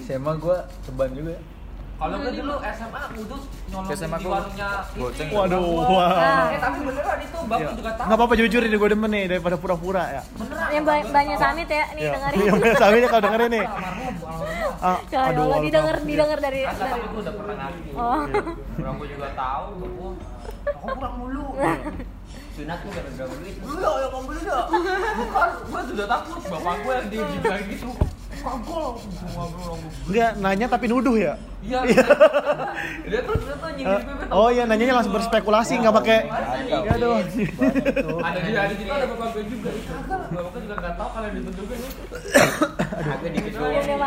[0.00, 1.36] SMA gua ceban juga.
[1.94, 5.28] Kalau gue dulu SMA udut nyolong SMA di gua warungnya goceng.
[5.30, 6.10] Waduh, wah.
[6.50, 8.06] Eh tapi beneran itu bapak juga tahu.
[8.10, 10.22] Nggak apa-apa jujur ini gue demen nih daripada pura-pura ya.
[10.72, 12.38] Yang ba- banyak samit ya, nih dengerin.
[12.42, 13.64] Iya, samanya kalau dengerin nih.
[14.82, 15.62] Ah, Ya aduh, Allah, aduh.
[15.62, 16.90] didengar didengar dari Asal dari.
[16.92, 17.92] tapi gue udah pernah ngasih.
[17.94, 18.22] Oh.
[18.76, 19.88] Orang gue juga tahu, gue
[20.66, 21.46] aku pulang mulu.
[22.52, 23.54] Sunat tuh gak berapa duit.
[23.62, 24.58] Lu ya, ya kamu beli ya.
[25.14, 27.88] Bukan, gue sudah takut bapak gue yang dia bilang gitu.
[28.42, 28.86] Kagol.
[30.04, 31.34] Enggak, nanya tapi nuduh ya.
[31.62, 31.78] Iya.
[33.06, 36.18] Dia terus dia tuh nyindir Eh, oh iya nanyanya langsung berspekulasi nggak pakai
[36.66, 37.22] ya dong
[38.18, 39.70] Ada di ada di situ ada bapak gue juga.
[39.70, 42.02] Kagak, bapak gue juga nggak tahu kalau dibentuknya itu.
[42.98, 43.98] Agak dikit Oh, udah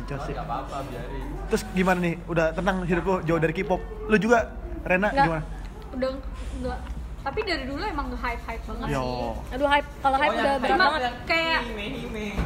[0.00, 0.06] ya.
[0.06, 1.26] hancur sih Gak apa-apa biarin.
[1.46, 4.38] terus gimana nih udah tenang hidup lu jauh dari K-pop lu juga
[4.80, 5.24] Rena Nggak.
[5.24, 5.44] gimana
[5.90, 6.10] Udah
[6.56, 6.78] enggak.
[7.20, 8.96] Tapi dari dulu emang hype-hype banget sih.
[8.96, 11.12] yo Aduh hype, kalau hype udah berat Cuma banget.
[11.26, 11.60] kayak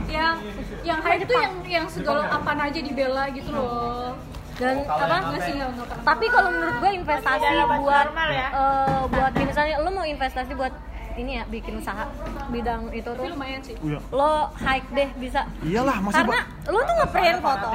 [0.08, 0.34] yang
[0.82, 4.18] yang hype itu yang yang segala apa aja dibela gitu loh.
[4.54, 5.14] Dan apa?
[5.20, 6.04] Enggak sih enggak enggak pernah.
[6.04, 7.46] Tapi kalau menurut gue investasi
[7.76, 8.48] buat ya?
[8.50, 10.74] eh, buat misalnya lo mau investasi buat
[11.14, 12.04] ini ya bikin usaha
[12.48, 13.26] bidang itu Tapi tuh.
[13.30, 13.74] Lumayan sih.
[13.78, 13.98] Iya.
[14.10, 15.40] lo hike deh bisa.
[15.62, 17.68] Iyalah masa karena lo tuh ngeprint foto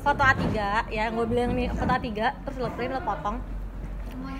[0.00, 0.22] foto.
[0.22, 0.44] A3
[0.88, 3.36] ya gue bilang nih foto A3 terus lo print lo potong.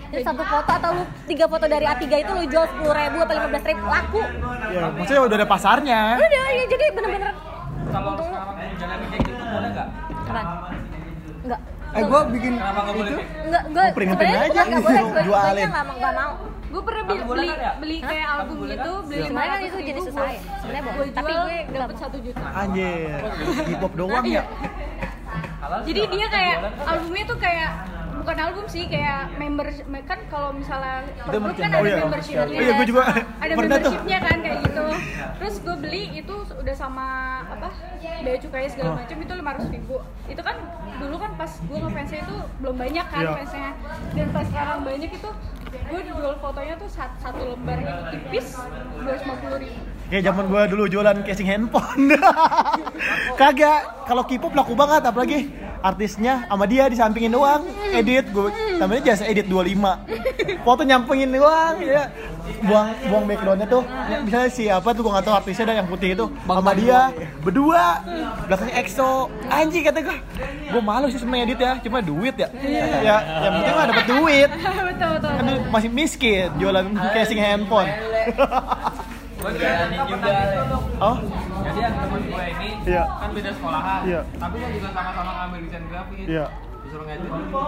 [0.07, 3.33] Terus satu foto atau lu tiga foto dari A3 itu lu jual sepuluh ribu atau
[3.35, 4.21] lima belas ribu laku.
[4.67, 5.99] Ya maksudnya udah ada pasarnya.
[6.15, 7.29] Udah ya jadi bener-bener
[7.87, 8.35] Kalau untung lu.
[8.35, 9.87] sekarang mau jalan kayak gitu boleh nggak?
[11.47, 11.59] enggak
[11.95, 13.15] Eh gua bikin itu?
[13.47, 15.55] enggak gue print-print sebenarnya aja, bukan nggak boleh gue jualin.
[15.55, 16.31] gue nggak nggak mau
[16.67, 17.71] Gue pernah beli, beli, kan ya?
[17.77, 19.07] beli kayak album boleh gitu, kan?
[19.07, 22.41] beli sebenarnya kan itu jenis usaha ya sebenarnya Gue boleh tapi gue dapat satu juta.
[22.53, 23.19] anjir
[23.65, 24.43] K-pop doang Iya.
[24.43, 24.43] ya
[25.83, 27.69] Jadi dia kayak albumnya tuh kayak
[28.17, 29.67] bukan album sih kayak member
[30.03, 31.97] kan kalau misalnya per grup kan Oh ada iya.
[32.01, 33.01] membershipnya Oh iya, gue juga
[33.37, 34.85] ada membershipnya kan kayak gitu
[35.37, 37.07] terus gue beli itu udah sama
[37.47, 38.95] apa bea cukainya segala Oh.
[38.97, 39.95] macam itu lima ribu
[40.25, 40.55] itu kan
[40.97, 43.31] dulu kan pas gue ngefansnya itu belum banyak kan Iya.
[43.35, 43.69] fansnya
[44.13, 45.29] dan pas sekarang banyak itu
[45.67, 48.47] gue jual fotonya tuh satu, satu lembar itu tipis
[48.97, 52.15] dua ratus lima puluh ribu Kayak zaman gua dulu jualan casing handphone.
[53.39, 55.51] Kagak, kalau K-pop laku banget apalagi
[55.81, 57.65] artisnya sama dia disampingin doang.
[57.93, 60.63] Edit gua namanya jasa edit 25.
[60.65, 62.11] Foto nyampingin doang ya.
[62.63, 63.83] Buang buang backgroundnya tuh.
[64.07, 66.99] Ya, misalnya siapa tuh gua nggak tahu artisnya ada yang putih itu sama dia
[67.43, 67.83] berdua.
[68.47, 69.11] Belakangnya EXO.
[69.51, 70.17] Anjing kata gua.
[70.71, 72.47] Gua malu sih sebenarnya edit ya, cuma duit ya.
[73.03, 74.49] Ya, yang penting mah dapat duit.
[74.87, 77.89] betul betul Kan masih miskin jualan casing handphone.
[79.47, 80.99] Gue jalanin juga deh.
[80.99, 81.15] oh,
[81.57, 83.03] Jadi yang temen gue ini Iya.
[83.09, 84.21] kan beda sekolahan, Iya.
[84.35, 86.27] tapi dia juga sama-sama ngambil desain grafis.
[86.27, 86.45] Iya.
[86.77, 87.63] Disuruh ngedit dulu.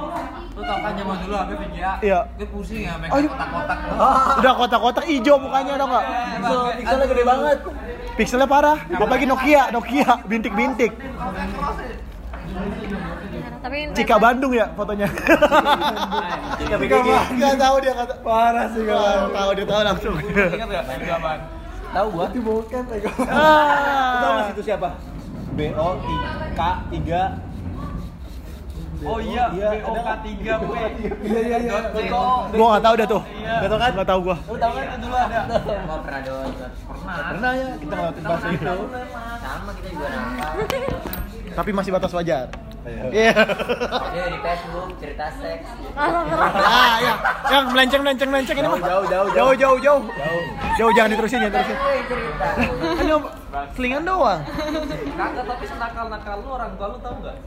[0.49, 1.91] Lu tau kan zaman dulu HP VGA?
[1.99, 2.19] Iya.
[2.33, 3.29] Dia pusing ya, make Oh, iya.
[3.29, 3.77] kotak-kotak.
[4.37, 6.05] Udah kotak-kotak hijau mukanya dong nggak?
[6.77, 7.57] Pixelnya gede banget.
[8.15, 8.77] Pixelnya parah.
[8.89, 10.91] Apalagi Nokia, Nokia bintik-bintik.
[13.59, 15.07] tapi Cika Bandung ya fotonya.
[16.55, 17.07] Cika BGG.
[17.29, 20.15] Enggak tahu dia kata parah sih enggak tahu dia tahu langsung.
[20.17, 20.83] Ingat gak?
[20.87, 21.39] Main gaban.
[21.89, 22.25] Tahu gua.
[22.29, 23.09] itu bukan Ego.
[23.09, 24.31] Tahu Ah.
[24.35, 24.89] nggak situ siapa?
[25.51, 25.87] BO
[26.53, 26.61] K
[26.91, 27.49] 3
[28.99, 30.71] Oh iya, Iya, BOK 3 B.
[31.23, 31.71] Iya iya iya.
[32.51, 33.21] Gua enggak tahu dah tuh.
[33.39, 33.89] Gak tau kan?
[33.95, 34.37] Enggak tahu gua.
[34.43, 35.39] Lu tau kan itu dulu ada?
[35.87, 36.53] Mau pernah download.
[36.59, 37.15] Pernah.
[37.31, 38.75] Pernah ya kita ngelakuin bahasa itu.
[39.39, 40.07] Sama kita juga.
[41.55, 42.45] Tapi masih batas wajar.
[42.89, 43.03] Iya.
[43.13, 43.33] Iya.
[44.09, 45.67] Dia di Facebook cerita seks.
[45.93, 47.13] Ah, ya.
[47.53, 48.79] Yang melenceng-melenceng melenceng ini mah.
[48.81, 50.01] Jauh, jauh, Jauh, jauh, jauh.
[50.09, 50.43] Jauh.
[50.79, 51.77] Jauh jangan diterusin, jangan terusin.
[53.49, 54.41] Kan selingan doang.
[55.17, 57.37] Kagak, tapi senakal-nakal lu orang tua lu tau gak?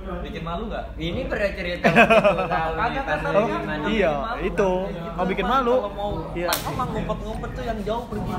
[0.00, 0.84] Bikin malu nggak?
[0.96, 2.36] Ini pernah cerita tahu
[2.74, 3.18] kan, kan.
[3.62, 3.90] mandi.
[3.94, 4.70] Iya, itu.
[4.88, 5.74] Mau bikin malu.
[5.76, 6.48] Kalau mau Iya.
[6.50, 8.32] apa ngumpet-ngumpet tuh yang jauh pergi.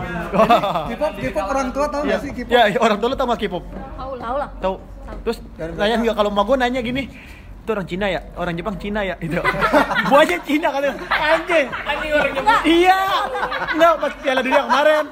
[0.92, 2.52] K-pop, K-pop orang tua tau Iya, gak sih K-pop?
[2.52, 3.64] ya, orang tua lu tau gak K-pop?
[3.64, 4.50] Tahu lah, tahu lah.
[4.58, 4.76] Tahu.
[5.22, 5.38] Terus
[5.76, 7.04] nanya nggak kalau emak gue nanya gini,
[7.62, 9.38] itu orang Cina ya, orang Jepang Cina ya, itu.
[10.08, 11.68] Gua aja Cina kali, anjing.
[11.70, 12.60] Anjing orang Jepang.
[12.64, 13.00] Iya,
[13.76, 15.06] nggak pas Piala Dunia kemarin.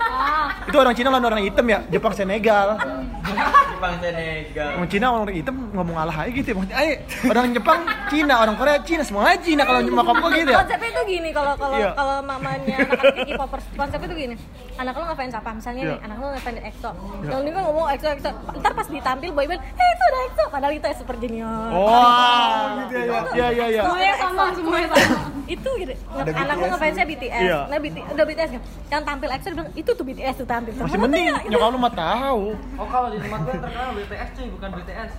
[0.00, 2.78] Ah, Itu orang Cina lawan orang hitam ya, Jepang Senegal.
[3.80, 4.68] Jepang Senegal.
[4.76, 6.52] Orang Cina orang hitam ngomong ngalah aja gitu.
[6.52, 6.92] Maksudnya, ayo,
[7.24, 10.58] orang Jepang Cina, orang Korea Cina, semuanya Cina kalau nyokap gue gitu ya.
[10.60, 11.90] konsepnya tuh gini kalau kalau Iya.
[11.94, 14.34] kalau mamanya anak-anak K-popers konsepnya tuh gini
[14.76, 15.90] anak lo ngefans apa misalnya Iya.
[15.90, 16.90] nih anak lo ngefans EXO
[17.22, 20.72] yang dia kan ngomong EXO EXO ntar pas ditampil boyband eh itu ada EXO padahal
[20.74, 23.82] itu super junior Wah, gitu ya, ya, ya, ya.
[23.82, 27.58] semuanya sama semuanya sama itu gitu anak lo ngefansnya BTS Iya.
[27.66, 28.60] nah BTS, udah BTS kan
[28.90, 31.78] yang tampil EXO dia bilang itu tuh BTS tuh tampil Masih mending, ya, nyokap lu
[31.78, 32.42] mah tahu.
[32.76, 35.12] Oh kalau di tempat gue terkenal BTS cuy, bukan BTS.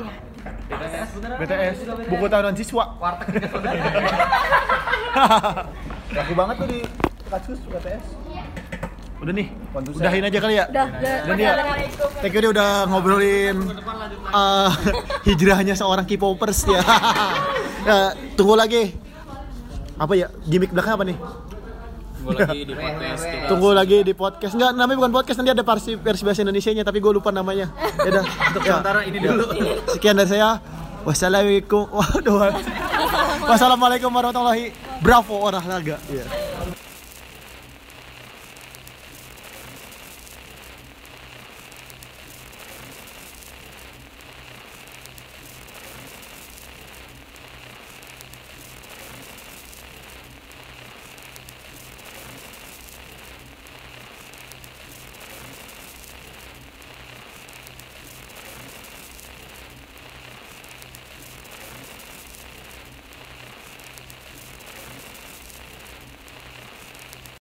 [0.00, 0.14] Iya.
[0.68, 1.36] BTS beneran.
[1.44, 1.76] BTS,
[2.08, 2.84] buku tahunan siswa.
[2.96, 3.82] Warteg tiga saudara.
[6.16, 6.80] Laku banget tuh di
[7.28, 8.04] kasus BTS.
[9.18, 10.64] Udah nih, udahin aja kali ya.
[10.70, 10.86] udah
[11.26, 11.52] udah dia,
[12.22, 13.58] thank you dia udah ngobrolin
[14.30, 14.70] uh,
[15.26, 16.80] hijrahnya seorang K-popers ya.
[17.82, 17.98] ya.
[18.38, 18.94] Tunggu lagi.
[19.98, 20.30] Apa ya?
[20.46, 21.18] Gimmick belakang apa nih?
[22.28, 23.46] Gue lagi di podcast kita.
[23.48, 24.52] Tunggu lagi di podcast.
[24.52, 27.72] Enggak, namanya bukan podcast, nanti ada versi versi bahasa Indonesianya tapi gue lupa namanya.
[28.04, 28.24] Ya udah.
[28.52, 29.44] Untuk sementara ini dulu.
[29.96, 30.60] Sekian dari saya.
[31.08, 31.88] Wassalamualaikum.
[31.98, 32.52] Waduh.
[33.48, 34.76] Wassalamualaikum warahmatullahi.
[35.00, 35.96] Bravo olahraga.
[36.12, 36.26] Iya.